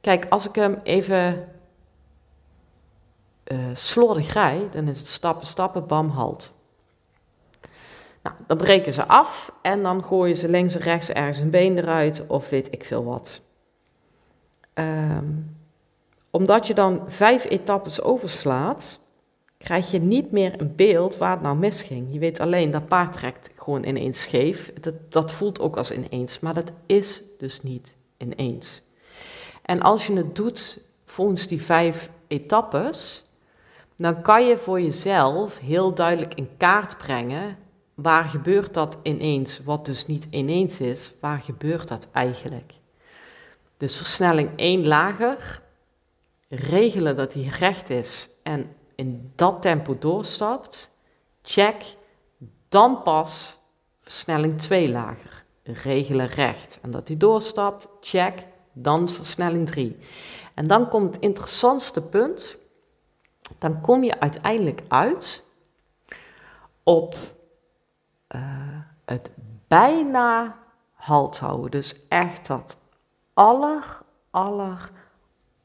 Kijk, 0.00 0.26
als 0.28 0.48
ik 0.48 0.54
hem 0.54 0.80
even 0.82 1.48
uh, 3.52 3.58
slordig 3.72 4.32
rij, 4.32 4.68
dan 4.70 4.88
is 4.88 4.98
het 4.98 5.08
stappen, 5.08 5.46
stappen, 5.46 5.86
bam, 5.86 6.08
halt. 6.08 6.52
Nou, 8.22 8.36
dan 8.46 8.56
breken 8.56 8.92
ze 8.92 9.06
af 9.06 9.52
en 9.62 9.82
dan 9.82 10.04
gooien 10.04 10.36
ze 10.36 10.48
links 10.48 10.74
en 10.74 10.80
rechts 10.80 11.10
ergens 11.10 11.38
een 11.38 11.50
been 11.50 11.78
eruit 11.78 12.26
of 12.26 12.48
weet 12.48 12.68
ik 12.70 12.84
veel 12.84 13.04
wat. 13.04 13.40
Um, 14.74 15.56
omdat 16.30 16.66
je 16.66 16.74
dan 16.74 17.02
vijf 17.06 17.44
etappes 17.44 18.02
overslaat, 18.02 19.00
krijg 19.58 19.90
je 19.90 20.00
niet 20.00 20.30
meer 20.30 20.60
een 20.60 20.74
beeld 20.76 21.16
waar 21.16 21.30
het 21.30 21.42
nou 21.42 21.56
misging. 21.56 22.12
Je 22.12 22.18
weet 22.18 22.40
alleen, 22.40 22.70
dat 22.70 22.88
paard 22.88 23.12
trekt 23.12 23.50
gewoon 23.56 23.84
ineens 23.84 24.22
scheef. 24.22 24.72
Dat, 24.80 24.94
dat 25.08 25.32
voelt 25.32 25.60
ook 25.60 25.76
als 25.76 25.92
ineens, 25.92 26.40
maar 26.40 26.54
dat 26.54 26.72
is 26.86 27.22
dus 27.38 27.62
niet 27.62 27.94
ineens. 28.16 28.82
En 29.62 29.80
als 29.80 30.06
je 30.06 30.16
het 30.16 30.34
doet 30.36 30.80
volgens 31.04 31.46
die 31.46 31.62
vijf 31.62 32.10
etappes, 32.26 33.24
dan 34.02 34.22
kan 34.22 34.46
je 34.46 34.58
voor 34.58 34.80
jezelf 34.80 35.58
heel 35.58 35.94
duidelijk 35.94 36.34
in 36.34 36.48
kaart 36.56 36.98
brengen 36.98 37.58
waar 37.94 38.24
gebeurt 38.24 38.74
dat 38.74 38.98
ineens, 39.02 39.62
wat 39.64 39.84
dus 39.84 40.06
niet 40.06 40.26
ineens 40.30 40.80
is, 40.80 41.12
waar 41.20 41.40
gebeurt 41.40 41.88
dat 41.88 42.08
eigenlijk? 42.12 42.72
Dus 43.76 43.96
versnelling 43.96 44.50
1 44.56 44.86
lager, 44.86 45.62
regelen 46.48 47.16
dat 47.16 47.32
hij 47.32 47.42
recht 47.42 47.90
is 47.90 48.28
en 48.42 48.74
in 48.94 49.32
dat 49.34 49.62
tempo 49.62 49.98
doorstapt, 49.98 50.90
check, 51.42 51.96
dan 52.68 53.02
pas 53.02 53.58
versnelling 54.02 54.60
2 54.60 54.90
lager, 54.90 55.44
regelen 55.62 56.26
recht 56.26 56.78
en 56.82 56.90
dat 56.90 57.08
hij 57.08 57.16
doorstapt, 57.16 57.88
check, 58.00 58.46
dan 58.72 59.08
versnelling 59.08 59.66
3. 59.66 59.96
En 60.54 60.66
dan 60.66 60.88
komt 60.88 61.14
het 61.14 61.22
interessantste 61.22 62.02
punt, 62.02 62.56
dan 63.58 63.80
kom 63.80 64.04
je 64.04 64.20
uiteindelijk 64.20 64.82
uit 64.88 65.44
op 66.82 67.14
uh, 68.28 68.40
het 69.04 69.30
bijna 69.68 70.58
halt 70.92 71.38
houden. 71.38 71.70
Dus 71.70 72.06
echt 72.08 72.46
dat 72.46 72.76
aller, 73.34 74.00
aller, 74.30 74.90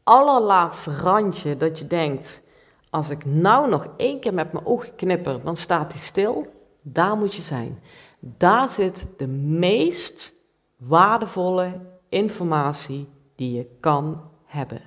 allerlaatste 0.04 0.96
randje 0.96 1.58
dat 1.58 1.80
je 1.80 1.88
denkt, 1.88 2.44
als 2.90 3.10
ik 3.10 3.26
nou 3.26 3.70
nog 3.70 3.88
één 3.98 4.20
keer 4.20 4.34
met 4.34 4.52
mijn 4.52 4.66
ogen 4.66 4.96
knipper, 4.96 5.44
dan 5.44 5.56
staat 5.56 5.94
hij 5.94 6.02
stil. 6.02 6.48
Daar 6.82 7.18
moet 7.18 7.34
je 7.34 7.42
zijn. 7.42 7.82
Daar 8.20 8.70
zit 8.70 9.08
de 9.18 9.28
meest 9.28 10.34
waardevolle 10.78 11.80
informatie 12.10 13.10
die 13.36 13.54
je 13.54 13.78
kan 13.80 14.22
hebben. 14.46 14.82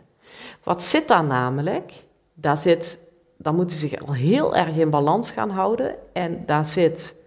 Wat 0.63 0.83
zit 0.83 1.09
daar 1.09 1.25
namelijk? 1.25 2.05
Daar 2.41 2.59
zit, 2.59 2.99
dan 3.37 3.55
moet 3.55 3.71
je 3.71 3.77
zich 3.77 4.07
al 4.07 4.13
heel 4.13 4.57
erg 4.57 4.77
in 4.77 4.91
balans 4.91 5.31
gaan 5.31 5.51
houden. 5.51 5.97
En 6.13 6.47
daar 6.47 6.67
zit, 6.67 7.23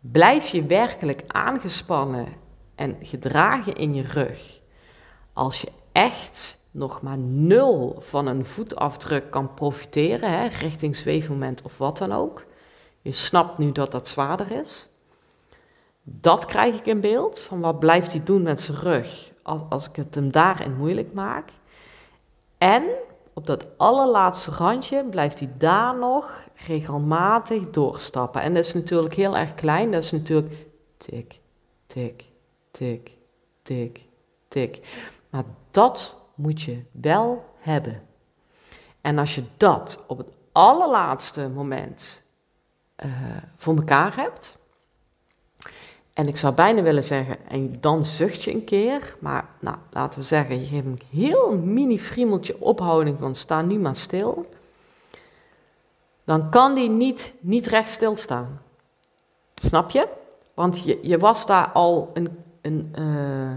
blijf 0.00 0.46
je 0.46 0.66
werkelijk 0.66 1.22
aangespannen 1.26 2.26
en 2.74 2.96
gedragen 3.00 3.74
in 3.74 3.94
je 3.94 4.02
rug. 4.02 4.60
Als 5.32 5.60
je 5.60 5.68
echt 5.92 6.58
nog 6.70 7.02
maar 7.02 7.18
nul 7.18 7.96
van 8.00 8.26
een 8.26 8.44
voetafdruk 8.44 9.30
kan 9.30 9.54
profiteren, 9.54 10.30
hè, 10.30 10.46
richting 10.46 10.96
zweefmoment 10.96 11.62
of 11.62 11.78
wat 11.78 11.98
dan 11.98 12.12
ook. 12.12 12.44
Je 13.00 13.12
snapt 13.12 13.58
nu 13.58 13.72
dat 13.72 13.92
dat 13.92 14.08
zwaarder 14.08 14.50
is. 14.50 14.88
Dat 16.02 16.44
krijg 16.44 16.74
ik 16.74 16.86
in 16.86 17.00
beeld, 17.00 17.40
van 17.40 17.60
wat 17.60 17.78
blijft 17.78 18.12
hij 18.12 18.22
doen 18.22 18.42
met 18.42 18.60
zijn 18.60 18.78
rug 18.78 19.32
als, 19.42 19.60
als 19.68 19.88
ik 19.88 19.96
het 19.96 20.14
hem 20.14 20.30
daarin 20.30 20.76
moeilijk 20.76 21.12
maak. 21.12 21.48
En 22.58 22.84
op 23.32 23.46
dat 23.46 23.66
allerlaatste 23.76 24.50
randje 24.50 25.04
blijft 25.04 25.38
hij 25.38 25.50
daar 25.58 25.98
nog 25.98 26.44
regelmatig 26.66 27.70
doorstappen. 27.70 28.42
En 28.42 28.54
dat 28.54 28.64
is 28.64 28.74
natuurlijk 28.74 29.14
heel 29.14 29.36
erg 29.36 29.54
klein, 29.54 29.90
dat 29.90 30.02
is 30.02 30.10
natuurlijk 30.10 30.54
tik, 30.96 31.40
tik, 31.86 32.24
tik, 32.70 33.10
tik, 33.62 34.04
tik. 34.48 35.06
Maar 35.30 35.44
dat 35.70 36.22
moet 36.34 36.62
je 36.62 36.82
wel 36.90 37.44
hebben. 37.58 38.02
En 39.00 39.18
als 39.18 39.34
je 39.34 39.44
dat 39.56 40.04
op 40.08 40.18
het 40.18 40.28
allerlaatste 40.52 41.48
moment 41.48 42.22
uh, 43.04 43.12
voor 43.56 43.76
elkaar 43.76 44.16
hebt, 44.16 44.58
en 46.12 46.26
ik 46.26 46.36
zou 46.36 46.54
bijna 46.54 46.82
willen 46.82 47.04
zeggen, 47.04 47.36
en 47.48 47.74
dan 47.80 48.04
zucht 48.04 48.42
je 48.42 48.54
een 48.54 48.64
keer, 48.64 49.16
maar 49.18 49.48
nou, 49.60 49.76
laten 49.90 50.20
we 50.20 50.24
zeggen, 50.24 50.60
je 50.60 50.66
geeft 50.66 50.84
een 50.84 51.00
heel 51.10 51.56
mini 51.56 51.98
friemeltje 51.98 52.60
ophouding 52.60 53.18
van 53.18 53.34
sta 53.34 53.62
nu 53.62 53.78
maar 53.78 53.96
stil, 53.96 54.46
dan 56.24 56.50
kan 56.50 56.74
die 56.74 56.90
niet, 56.90 57.32
niet 57.40 57.66
recht 57.66 57.90
stilstaan. 57.90 58.60
Snap 59.54 59.90
je? 59.90 60.08
Want 60.54 60.84
je, 60.84 60.98
je 61.02 61.18
was 61.18 61.46
daar 61.46 61.68
al 61.68 62.10
een, 62.14 62.38
een 62.60 62.92
uh, 62.98 63.52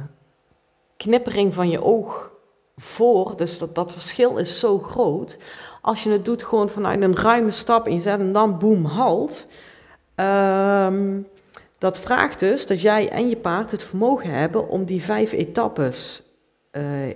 knippering 0.97 1.53
van 1.53 1.69
je 1.69 1.83
oog 1.83 2.31
voor, 2.77 3.33
dus 3.35 3.57
dat, 3.57 3.75
dat 3.75 3.91
verschil 3.91 4.37
is 4.37 4.59
zo 4.59 4.79
groot. 4.79 5.37
Als 5.81 6.03
je 6.03 6.09
het 6.09 6.25
doet 6.25 6.43
gewoon 6.43 6.69
vanuit 6.69 7.01
een 7.01 7.15
ruime 7.15 7.51
stap 7.51 7.85
en 7.85 7.93
je 7.93 8.01
zet 8.01 8.19
hem 8.19 8.33
dan 8.33 8.57
boem 8.57 8.85
halt, 8.85 9.47
um, 10.15 11.27
dat 11.77 11.99
vraagt 11.99 12.39
dus 12.39 12.67
dat 12.67 12.81
jij 12.81 13.09
en 13.09 13.29
je 13.29 13.37
paard 13.37 13.71
het 13.71 13.83
vermogen 13.83 14.29
hebben 14.29 14.69
om 14.69 14.85
die 14.85 15.03
vijf 15.03 15.31
etappes 15.31 16.23
uh, 16.71 17.09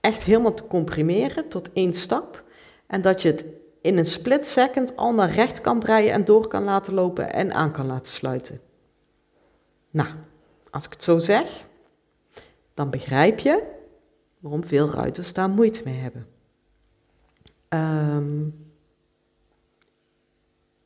echt 0.00 0.24
helemaal 0.24 0.54
te 0.54 0.66
comprimeren 0.66 1.48
tot 1.48 1.72
één 1.72 1.94
stap. 1.94 2.42
En 2.86 3.02
dat 3.02 3.22
je 3.22 3.28
het 3.28 3.44
in 3.80 3.98
een 3.98 4.04
split 4.04 4.46
second 4.46 4.96
al 4.96 5.14
naar 5.14 5.30
recht 5.30 5.60
kan 5.60 5.78
breien 5.78 6.12
en 6.12 6.24
door 6.24 6.48
kan 6.48 6.64
laten 6.64 6.94
lopen 6.94 7.32
en 7.32 7.52
aan 7.52 7.72
kan 7.72 7.86
laten 7.86 8.12
sluiten. 8.12 8.60
Nou, 9.90 10.08
als 10.70 10.84
ik 10.84 10.92
het 10.92 11.02
zo 11.02 11.18
zeg, 11.18 11.66
dan 12.74 12.90
begrijp 12.90 13.38
je 13.38 13.62
waarom 14.38 14.64
veel 14.64 14.90
ruiters 14.90 15.32
daar 15.32 15.48
moeite 15.48 15.80
mee 15.84 15.98
hebben. 15.98 16.26
Um, 17.68 18.71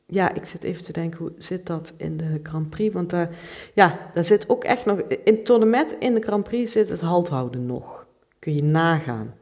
ja, 0.09 0.33
ik 0.33 0.45
zit 0.45 0.63
even 0.63 0.83
te 0.83 0.91
denken, 0.91 1.19
hoe 1.19 1.31
zit 1.37 1.65
dat 1.65 1.93
in 1.97 2.17
de 2.17 2.39
Grand 2.43 2.69
Prix? 2.69 2.93
Want 2.93 3.09
daar, 3.09 3.29
ja, 3.73 4.09
daar 4.13 4.25
zit 4.25 4.49
ook 4.49 4.63
echt 4.63 4.85
nog, 4.85 4.99
in 4.99 5.33
het 5.35 5.45
tournament 5.45 5.95
in 5.99 6.13
de 6.13 6.21
Grand 6.21 6.43
Prix 6.43 6.71
zit 6.71 6.89
het 6.89 7.01
halthouden 7.01 7.65
nog. 7.65 8.05
Kun 8.39 8.55
je 8.55 8.63
nagaan. 8.63 9.35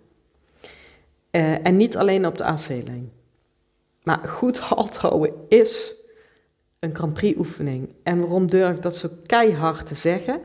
Uh, 1.31 1.65
en 1.65 1.77
niet 1.77 1.97
alleen 1.97 2.25
op 2.25 2.37
de 2.37 2.43
AC-lijn. 2.43 3.11
Maar 4.03 4.27
goed 4.27 4.59
halthouden 4.59 5.33
is 5.47 5.95
een 6.79 6.95
Grand 6.95 7.13
Prix 7.13 7.39
oefening. 7.39 7.89
En 8.03 8.19
waarom 8.19 8.47
durf 8.47 8.75
ik 8.75 8.81
dat 8.81 8.95
zo 8.95 9.09
keihard 9.25 9.87
te 9.87 9.95
zeggen? 9.95 10.41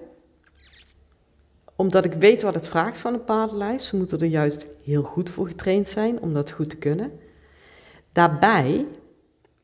Omdat 1.77 2.05
ik 2.05 2.13
weet 2.13 2.43
wat 2.43 2.55
het 2.55 2.69
vraagt 2.69 2.99
van 2.99 3.15
een 3.15 3.25
paardenlijf. 3.25 3.83
Ze 3.83 3.97
moeten 3.97 4.19
er 4.19 4.27
juist 4.27 4.67
heel 4.85 5.03
goed 5.03 5.31
voor 5.31 5.47
getraind 5.47 5.89
zijn 5.89 6.21
om 6.21 6.33
dat 6.33 6.51
goed 6.51 6.71
te 6.71 6.77
kunnen. 6.77 7.13
Daarbij 8.13 8.87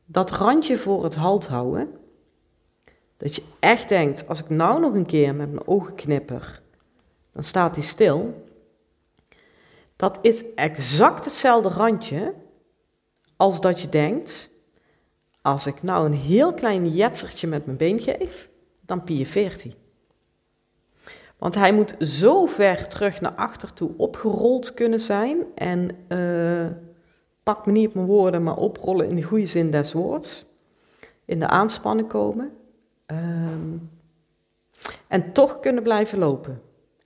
dat 0.09 0.31
randje 0.31 0.77
voor 0.77 1.03
het 1.03 1.15
halt 1.15 1.47
houden, 1.47 1.89
dat 3.17 3.35
je 3.35 3.43
echt 3.59 3.89
denkt, 3.89 4.27
als 4.27 4.39
ik 4.39 4.49
nou 4.49 4.79
nog 4.79 4.93
een 4.93 5.05
keer 5.05 5.35
met 5.35 5.51
mijn 5.51 5.67
ogen 5.67 5.95
knipper, 5.95 6.61
dan 7.31 7.43
staat 7.43 7.75
hij 7.75 7.85
stil. 7.85 8.45
Dat 9.95 10.17
is 10.21 10.53
exact 10.53 11.25
hetzelfde 11.25 11.69
randje 11.69 12.33
als 13.35 13.61
dat 13.61 13.81
je 13.81 13.89
denkt, 13.89 14.49
als 15.41 15.65
ik 15.65 15.83
nou 15.83 16.05
een 16.05 16.13
heel 16.13 16.53
klein 16.53 16.89
jetsertje 16.89 17.47
met 17.47 17.65
mijn 17.65 17.77
been 17.77 17.99
geef, 17.99 18.49
dan 18.81 19.03
pieveert 19.03 19.63
hij. 19.63 19.75
Want 21.37 21.55
hij 21.55 21.73
moet 21.73 21.95
zo 21.99 22.45
ver 22.45 22.87
terug 22.87 23.21
naar 23.21 23.35
achter 23.35 23.73
toe 23.73 23.91
opgerold 23.97 24.73
kunnen 24.73 24.99
zijn 24.99 25.37
en 25.55 25.89
uh, 26.07 26.67
pak 27.53 27.65
me 27.65 27.71
niet 27.71 27.87
op 27.87 27.93
mijn 27.93 28.07
woorden, 28.07 28.43
maar 28.43 28.57
oprollen 28.57 29.09
in 29.09 29.15
de 29.15 29.21
goede 29.21 29.45
zin 29.45 29.71
des 29.71 29.93
woords. 29.93 30.45
In 31.25 31.39
de 31.39 31.47
aanspanning 31.47 32.07
komen. 32.07 32.51
Ehm, 33.05 33.77
en 35.07 35.33
toch 35.33 35.59
kunnen 35.59 35.83
blijven 35.83 36.19
lopen. 36.19 36.61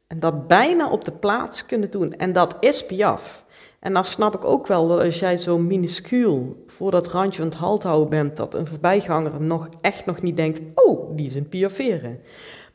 En 0.08 0.20
dat 0.20 0.48
bijna 0.48 0.90
op 0.90 1.06
de 1.06 1.12
plaats 1.12 1.66
kunnen 1.66 1.92
doen. 1.92 2.14
En 2.14 2.34
dat 2.34 2.56
is 2.60 2.86
Piaf. 2.86 3.46
En 3.80 3.94
dan 3.94 4.06
snap 4.06 4.36
ik 4.36 4.46
ook 4.46 4.68
wel 4.68 4.88
dat 4.88 5.00
als 5.00 5.20
jij 5.20 5.38
zo 5.38 5.58
minuscuul 5.58 6.64
voor 6.68 6.92
dat 6.92 7.08
randje 7.08 7.42
van 7.42 7.50
het 7.50 7.60
halt 7.60 7.84
houden 7.84 8.10
bent, 8.10 8.38
dat 8.38 8.54
een 8.54 8.68
voorbijganger 8.68 9.42
nog 9.42 9.70
echt 9.82 10.06
nog 10.06 10.22
niet 10.22 10.36
denkt, 10.36 10.62
oh, 10.76 11.16
die 11.16 11.26
is 11.26 11.36
een 11.36 11.50
piaferen. 11.50 12.20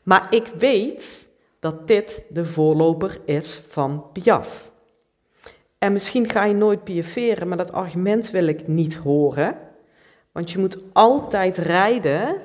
Maar 0.03 0.27
ik 0.29 0.47
weet 0.57 1.29
dat 1.59 1.87
dit 1.87 2.25
de 2.29 2.45
voorloper 2.45 3.19
is 3.25 3.63
van 3.67 4.05
Piaf. 4.13 4.71
En 5.77 5.93
misschien 5.93 6.29
ga 6.29 6.43
je 6.43 6.53
nooit 6.53 6.83
piaferen, 6.83 7.47
maar 7.47 7.57
dat 7.57 7.71
argument 7.71 8.31
wil 8.31 8.47
ik 8.47 8.67
niet 8.67 8.95
horen. 8.95 9.57
Want 10.31 10.51
je 10.51 10.59
moet 10.59 10.77
altijd 10.93 11.57
rijden 11.57 12.35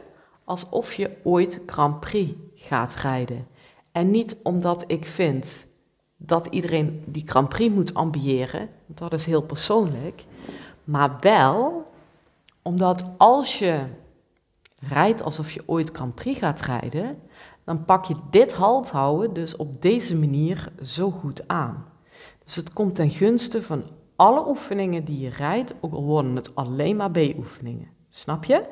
alsof 0.45 0.92
je 0.92 1.11
ooit 1.23 1.61
Grand 1.66 2.01
Prix 2.01 2.33
gaat 2.55 2.95
rijden. 2.95 3.47
En 3.92 4.11
niet 4.11 4.37
omdat 4.42 4.85
ik 4.87 5.07
vind 5.07 5.66
dat 6.16 6.47
iedereen 6.47 7.03
die 7.07 7.23
Grand 7.27 7.49
Prix 7.49 7.75
moet 7.75 7.95
ambiëren, 7.95 8.68
dat 8.87 9.12
is 9.12 9.25
heel 9.25 9.42
persoonlijk, 9.42 10.25
maar 10.85 11.16
wel 11.21 11.87
omdat 12.62 13.05
als 13.16 13.59
je 13.59 13.85
rijdt 14.79 15.23
alsof 15.23 15.51
je 15.51 15.62
ooit 15.66 15.90
Grand 15.90 16.14
Prix 16.14 16.38
gaat 16.38 16.61
rijden, 16.61 17.18
dan 17.64 17.85
pak 17.85 18.05
je 18.05 18.14
dit 18.31 18.53
halt 18.53 18.90
houden 18.90 19.33
dus 19.33 19.57
op 19.57 19.83
deze 19.83 20.16
manier 20.16 20.73
zo 20.83 21.11
goed 21.11 21.49
aan. 21.49 21.92
Dus 22.53 22.65
het 22.65 22.73
komt 22.73 22.95
ten 22.95 23.11
gunste 23.11 23.62
van 23.62 23.85
alle 24.17 24.49
oefeningen 24.49 25.05
die 25.05 25.21
je 25.21 25.31
rijdt, 25.31 25.75
ook 25.81 25.93
al 25.93 26.03
worden 26.03 26.37
het 26.37 26.55
alleen 26.55 26.97
maar 26.97 27.11
B-oefeningen. 27.11 27.88
Snap 28.11 28.45
je? 28.45 28.65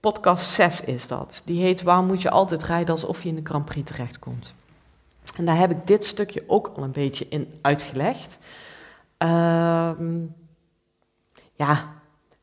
Podcast 0.00 0.50
6 0.50 0.84
is 0.84 1.08
dat. 1.08 1.42
Die 1.44 1.62
heet 1.62 1.82
Waarom 1.82 2.06
moet 2.06 2.22
je 2.22 2.30
altijd 2.30 2.62
rijden 2.62 2.94
alsof 2.94 3.22
je 3.22 3.28
in 3.28 3.34
de 3.34 3.40
Grand 3.44 3.64
Prix 3.64 3.90
terechtkomt? 3.90 4.54
En 5.36 5.44
daar 5.44 5.56
heb 5.56 5.70
ik 5.70 5.86
dit 5.86 6.04
stukje 6.04 6.44
ook 6.46 6.72
al 6.76 6.82
een 6.82 6.92
beetje 6.92 7.26
in 7.28 7.58
uitgelegd. 7.60 8.38
Ehm, 9.16 10.20
ja, 11.52 11.92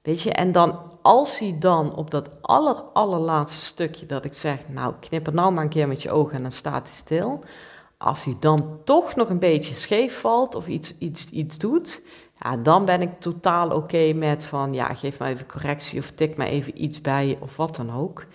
weet 0.01 0.21
je, 0.21 0.31
en 0.31 0.51
dan 0.51 0.79
als 1.01 1.39
hij 1.39 1.55
dan 1.59 1.95
op 1.95 2.11
dat 2.11 2.41
aller, 2.41 2.75
allerlaatste 2.75 3.65
stukje 3.65 4.05
dat 4.05 4.25
ik 4.25 4.33
zeg, 4.33 4.59
nou 4.67 4.93
knip 4.99 5.27
er 5.27 5.33
nou 5.33 5.53
maar 5.53 5.63
een 5.63 5.69
keer 5.69 5.87
met 5.87 6.01
je 6.01 6.11
ogen 6.11 6.35
en 6.35 6.41
dan 6.41 6.51
staat 6.51 6.87
hij 6.87 6.97
stil. 6.97 7.43
Als 8.01 8.23
hij 8.23 8.35
dan 8.39 8.79
toch 8.83 9.15
nog 9.15 9.29
een 9.29 9.39
beetje 9.39 9.75
scheef 9.75 10.19
valt 10.19 10.55
of 10.55 10.67
iets, 10.67 10.97
iets, 10.97 11.29
iets 11.29 11.57
doet, 11.57 12.03
ja, 12.35 12.57
dan 12.57 12.85
ben 12.85 13.01
ik 13.01 13.19
totaal 13.19 13.69
oké 13.69 14.13
met 14.13 14.45
van, 14.45 14.73
ja, 14.73 14.93
geef 14.93 15.19
me 15.19 15.27
even 15.27 15.45
correctie 15.45 15.99
of 15.99 16.11
tik 16.11 16.37
me 16.37 16.45
even 16.45 16.83
iets 16.83 17.01
bij 17.01 17.37
of 17.41 17.55
wat 17.55 17.75
dan 17.75 17.91
ook. 17.91 18.25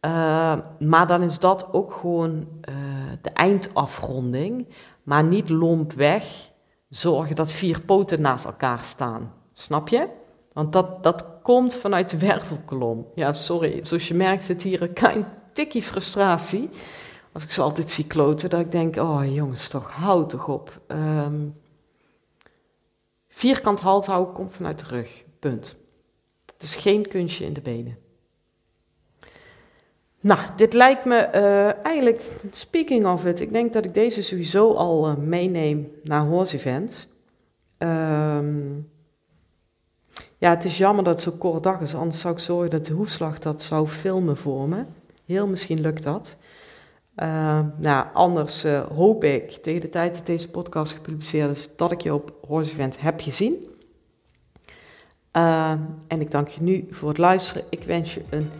Uh, 0.00 0.56
maar 0.78 1.06
dan 1.06 1.22
is 1.22 1.38
dat 1.38 1.72
ook 1.72 1.92
gewoon 1.92 2.32
uh, 2.68 2.74
de 3.22 3.30
eindafronding, 3.30 4.68
maar 5.02 5.24
niet 5.24 5.48
lomp 5.48 5.92
weg 5.92 6.50
zorgen 6.88 7.36
dat 7.36 7.50
vier 7.50 7.80
poten 7.80 8.20
naast 8.20 8.44
elkaar 8.44 8.82
staan. 8.82 9.32
Snap 9.52 9.88
je? 9.88 10.08
Want 10.52 10.72
dat, 10.72 11.02
dat 11.02 11.26
komt 11.42 11.76
vanuit 11.76 12.10
de 12.10 12.18
wervelkolom. 12.18 13.06
Ja, 13.14 13.32
sorry, 13.32 13.80
zoals 13.82 14.08
je 14.08 14.14
merkt 14.14 14.42
zit 14.42 14.62
hier 14.62 14.82
een 14.82 14.92
klein 14.92 15.26
tikkie 15.52 15.82
frustratie. 15.82 16.70
Als 17.36 17.44
ik 17.44 17.50
ze 17.50 17.62
altijd 17.62 17.90
zie 17.90 18.06
kloten, 18.06 18.50
dat 18.50 18.60
ik 18.60 18.70
denk, 18.70 18.96
oh 18.96 19.34
jongens, 19.34 19.68
toch, 19.68 19.90
houd 19.90 20.30
toch 20.30 20.48
op. 20.48 20.80
Um, 20.88 21.54
vierkant 23.28 23.80
halt 23.80 24.06
houden 24.06 24.34
komt 24.34 24.52
vanuit 24.52 24.78
de 24.78 24.86
rug, 24.86 25.24
punt. 25.38 25.76
Het 26.52 26.62
is 26.62 26.76
geen 26.76 27.08
kunstje 27.08 27.44
in 27.44 27.52
de 27.52 27.60
benen. 27.60 27.98
Nou, 30.20 30.40
dit 30.56 30.72
lijkt 30.72 31.04
me 31.04 31.30
uh, 31.34 31.84
eigenlijk, 31.84 32.22
speaking 32.50 33.06
of 33.06 33.24
it, 33.24 33.40
ik 33.40 33.52
denk 33.52 33.72
dat 33.72 33.84
ik 33.84 33.94
deze 33.94 34.22
sowieso 34.22 34.72
al 34.72 35.10
uh, 35.10 35.16
meeneem 35.16 35.92
naar 36.02 36.26
horse 36.26 36.56
events. 36.56 37.08
Um, 37.78 38.90
ja, 40.38 40.50
het 40.50 40.64
is 40.64 40.78
jammer 40.78 41.04
dat 41.04 41.14
het 41.14 41.22
zo 41.22 41.38
kort 41.38 41.62
dag 41.62 41.80
is, 41.80 41.94
anders 41.94 42.20
zou 42.20 42.34
ik 42.34 42.40
zorgen 42.40 42.70
dat 42.70 42.86
de 42.86 42.92
hoefslag 42.92 43.38
dat 43.38 43.62
zou 43.62 43.88
filmen 43.88 44.36
voor 44.36 44.68
me. 44.68 44.84
Heel 45.24 45.46
misschien 45.46 45.80
lukt 45.80 46.02
dat. 46.02 46.36
Uh, 47.22 47.60
nou, 47.76 48.06
anders 48.12 48.64
uh, 48.64 48.80
hoop 48.80 49.24
ik 49.24 49.50
tegen 49.50 49.80
de 49.80 49.88
tijd 49.88 50.14
dat 50.14 50.26
deze 50.26 50.50
podcast 50.50 50.92
gepubliceerd 50.92 51.50
is, 51.50 51.76
dat 51.76 51.90
ik 51.90 52.00
je 52.00 52.14
op 52.14 52.32
Horse 52.46 52.72
Event 52.72 53.00
heb 53.00 53.20
gezien. 53.20 53.54
Uh, 55.32 55.70
en 56.08 56.20
ik 56.20 56.30
dank 56.30 56.48
je 56.48 56.62
nu 56.62 56.86
voor 56.90 57.08
het 57.08 57.18
luisteren. 57.18 57.64
Ik 57.70 57.82
wens 57.82 58.14
je 58.14 58.22
een 58.30 58.50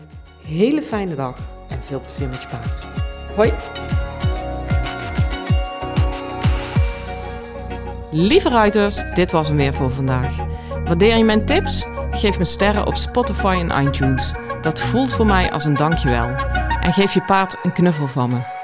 hele 0.43 0.83
fijne 0.83 1.15
dag 1.15 1.39
en 1.69 1.83
veel 1.83 2.01
plezier 2.01 2.29
met 2.29 2.43
je 2.43 2.49
paard. 2.49 2.83
Hoi! 3.35 3.53
Lieve 8.11 8.49
ruiters, 8.49 9.15
dit 9.15 9.33
was 9.33 9.49
hem 9.49 9.57
weer 9.57 9.75
voor 9.75 9.91
vandaag. 9.91 10.37
Waardeer 10.85 11.17
je 11.17 11.25
mijn 11.25 11.47
tips? 11.47 11.87
Geef 12.11 12.39
me 12.39 12.45
sterren 12.45 12.87
op 12.87 12.95
Spotify 12.95 13.67
en 13.69 13.87
iTunes. 13.87 14.33
Dat 14.61 14.81
voelt 14.81 15.13
voor 15.13 15.27
mij 15.27 15.53
als 15.53 15.65
een 15.65 15.75
dankjewel. 15.75 16.35
En 16.87 16.93
geef 16.93 17.15
je 17.15 17.23
paard 17.23 17.57
een 17.63 17.73
knuffel 17.73 18.07
van 18.07 18.31
me. 18.31 18.56